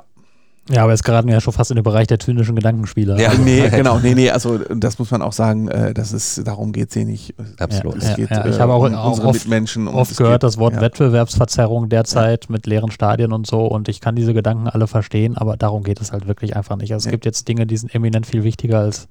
aber 0.76 0.92
jetzt 0.92 1.02
geraten 1.04 1.28
wir 1.28 1.34
ja 1.34 1.40
schon 1.40 1.52
fast 1.54 1.70
in 1.70 1.76
den 1.76 1.82
Bereich 1.84 2.06
der 2.08 2.18
zynischen 2.18 2.54
Gedankenspieler. 2.54 3.18
Ja. 3.18 3.32
Nee, 3.34 3.68
genau, 3.70 3.98
nee, 4.00 4.14
nee, 4.14 4.30
also 4.30 4.58
das 4.58 4.98
muss 4.98 5.10
man 5.10 5.22
auch 5.22 5.32
sagen, 5.32 5.68
äh, 5.68 5.94
das 5.94 6.12
ist, 6.12 6.46
darum 6.46 6.72
geht 6.72 6.88
es 6.88 6.94
hier 6.94 7.06
nicht. 7.06 7.34
Absolut. 7.58 7.96
Es 7.96 8.08
Ja, 8.10 8.14
geht 8.16 8.30
ja, 8.30 8.44
ich 8.46 8.56
äh, 8.56 8.58
habe 8.60 8.74
auch- 8.74 8.84
um 8.84 8.94
auch 8.94 9.18
oft- 9.24 9.44
Mitmenschen. 9.44 9.88
Oft 9.88 10.16
gehört 10.16 10.34
geht, 10.34 10.42
das 10.42 10.58
Wort 10.58 10.74
ja. 10.74 10.80
Wettbewerbsverzerrung 10.82 11.88
derzeit 11.88 12.50
mit 12.50 12.66
leeren 12.66 12.90
Stadien 12.90 13.32
und 13.32 13.46
so 13.46 13.66
und 13.66 13.88
ich 13.88 14.00
kann 14.00 14.14
diese 14.16 14.34
Gedanken 14.34 14.68
alle 14.68 14.86
verstehen, 14.86 15.36
aber 15.36 15.56
darum 15.56 15.82
geht 15.84 16.00
es 16.00 16.12
halt 16.12 16.26
wirklich 16.28 16.56
einfach 16.56 16.76
nicht. 16.76 16.92
Also 16.92 17.08
es 17.08 17.10
gibt 17.10 17.24
jetzt 17.24 17.48
Dinge, 17.48 17.66
die 17.66 17.76
sind 17.76 17.94
eminent 17.94 18.26
viel 18.26 18.44
wichtiger 18.44 18.80
als 18.80 19.08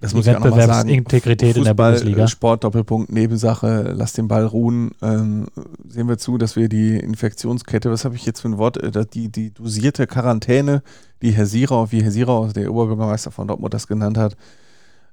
Das 0.00 0.14
muss. 0.14 0.26
Wettbewerbsintegrität 0.26 1.56
in 1.56 1.64
der 1.64 1.74
Bundesliga. 1.74 2.24
äh, 2.24 2.28
Sport, 2.28 2.64
Doppelpunkt, 2.64 3.12
Nebensache, 3.12 3.92
lass 3.94 4.14
den 4.14 4.28
Ball 4.28 4.46
ruhen. 4.46 4.92
Ähm, 5.02 5.48
sehen 5.86 6.08
wir 6.08 6.16
zu, 6.16 6.38
dass 6.38 6.56
wir 6.56 6.68
die 6.68 6.96
Infektionskette, 6.96 7.90
was 7.90 8.04
habe 8.04 8.16
ich 8.16 8.24
jetzt 8.24 8.40
für 8.40 8.48
ein 8.48 8.58
Wort, 8.58 8.78
äh, 8.78 9.04
die, 9.06 9.30
die 9.30 9.52
dosierte 9.52 10.06
Quarantäne, 10.06 10.82
die 11.20 11.32
Herr 11.32 11.46
Sierau, 11.46 11.92
wie 11.92 12.02
Herr 12.02 12.10
Sierau, 12.10 12.48
der 12.48 12.72
Oberbürgermeister 12.72 13.30
von 13.30 13.46
Dortmund 13.46 13.74
das 13.74 13.86
genannt 13.86 14.16
hat, 14.16 14.36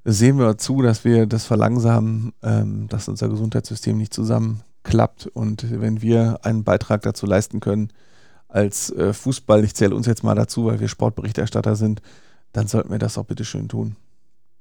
sehen 0.05 0.39
wir 0.39 0.57
zu, 0.57 0.81
dass 0.81 1.03
wir 1.03 1.25
das 1.25 1.45
verlangsamen, 1.45 2.31
ähm, 2.41 2.87
dass 2.87 3.09
unser 3.09 3.27
Gesundheitssystem 3.27 3.97
nicht 3.97 4.13
zusammenklappt 4.13 5.27
und 5.27 5.65
wenn 5.81 6.01
wir 6.01 6.39
einen 6.43 6.63
Beitrag 6.63 7.01
dazu 7.01 7.25
leisten 7.25 7.59
können, 7.59 7.89
als 8.47 8.89
äh, 8.91 9.11
Fußball, 9.11 9.65
ich 9.65 9.75
zähle 9.75 9.95
uns 9.95 10.07
jetzt 10.07 10.23
mal 10.23 10.35
dazu, 10.35 10.65
weil 10.65 10.79
wir 10.79 10.87
Sportberichterstatter 10.87 11.75
sind, 11.75 12.01
dann 12.53 12.67
sollten 12.67 12.89
wir 12.89 12.99
das 12.99 13.17
auch 13.17 13.25
bitte 13.25 13.43
schön 13.43 13.67
tun. 13.67 13.97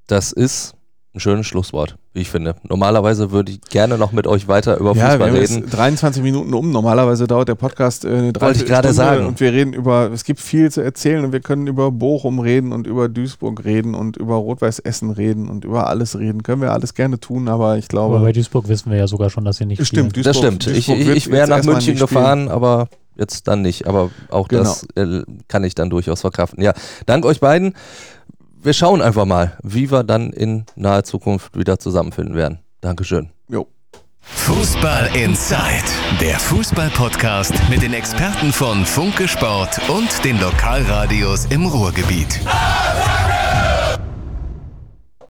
Das 0.07 0.33
ist 0.33 0.75
ein 1.15 1.21
schönes 1.21 1.47
Schlusswort, 1.47 1.97
wie 2.13 2.21
ich 2.21 2.31
finde. 2.31 2.57
Normalerweise 2.69 3.31
würde 3.31 3.51
ich 3.51 3.61
gerne 3.63 3.97
noch 3.97 4.13
mit 4.13 4.27
euch 4.27 4.49
weiter 4.49 4.77
über 4.77 4.91
Ja, 4.91 4.95
wir 4.97 5.03
Fußball 5.13 5.29
haben 5.31 5.37
reden. 5.37 5.59
jetzt 5.63 5.75
23 5.75 6.23
Minuten 6.23 6.53
um. 6.53 6.71
Normalerweise 6.71 7.27
dauert 7.27 7.49
der 7.49 7.55
Podcast 7.55 8.05
äh, 8.05 8.09
eine 8.09 8.33
Wollte 8.39 8.59
ich 8.61 8.67
gerade 8.67 8.93
sagen. 8.93 9.25
Und 9.25 9.41
wir 9.41 9.51
reden 9.51 9.73
über, 9.73 10.11
es 10.13 10.25
gibt 10.25 10.41
viel 10.41 10.71
zu 10.71 10.83
erzählen 10.83 11.25
und 11.25 11.33
wir 11.33 11.41
können 11.41 11.67
über 11.69 11.91
Bochum 11.91 12.39
reden 12.39 12.73
und 12.73 12.87
über 12.87 13.09
Duisburg 13.09 13.65
reden 13.65 13.95
und 13.95 14.19
über 14.19 14.35
Rot-Weiß 14.35 14.81
Essen 14.81 15.11
reden 15.11 15.49
und 15.49 15.65
über 15.65 15.87
alles 15.89 16.19
reden. 16.19 16.43
Können 16.43 16.61
wir 16.61 16.73
alles 16.73 16.93
gerne 16.93 17.19
tun, 17.19 17.49
aber 17.49 17.79
ich 17.79 17.89
glaube. 17.89 18.17
Aber 18.17 18.25
bei 18.27 18.33
Duisburg 18.33 18.69
wissen 18.69 18.91
wir 18.91 18.99
ja 18.99 19.07
sogar 19.07 19.31
schon, 19.31 19.47
dass 19.47 19.57
sie 19.57 19.65
nicht 19.65 19.85
Stimmt, 19.87 20.11
spielen. 20.11 20.23
Das 20.25 20.37
Duisburg- 20.37 20.63
stimmt. 20.63 20.77
Ich, 20.77 20.87
Duisburg 20.87 20.99
ich, 20.99 21.07
wird 21.07 21.17
ich 21.17 21.31
wäre 21.31 21.49
nach 21.49 21.65
München 21.65 21.81
spielen. 21.81 21.99
gefahren, 21.99 22.49
aber 22.51 22.89
jetzt 23.17 23.49
dann 23.49 23.63
nicht. 23.63 23.87
Aber 23.87 24.11
auch 24.29 24.49
das 24.49 24.87
äh, 24.97 25.23
kann 25.49 25.65
ich 25.65 25.75
dann 25.75 25.89
durchaus 25.89 26.21
verkraften. 26.21 26.63
Ja, 26.63 26.75
dank 27.07 27.25
euch 27.25 27.41
beiden. 27.41 27.73
Wir 28.67 28.73
schauen 28.73 29.01
einfach 29.01 29.27
mal, 29.27 29.57
wie 29.63 29.93
wir 29.93 30.03
dann 30.03 30.33
in 30.33 30.65
naher 30.75 31.05
Zukunft 31.05 31.57
wieder 31.57 31.79
zusammenfinden 31.79 32.35
werden. 32.35 32.59
Dankeschön. 32.81 33.31
Jo. 33.49 33.69
Fußball 34.19 35.09
Inside, 35.15 35.85
der 36.21 36.37
Fußball-Podcast 36.41 37.55
mit 37.71 37.83
den 37.83 37.95
Experten 37.95 38.53
von 38.53 38.85
Funke 38.85 39.29
Sport 39.29 39.81
und 39.89 40.25
den 40.25 40.41
Lokalradios 40.41 41.45
im 41.45 41.65
Ruhrgebiet. 41.65 42.41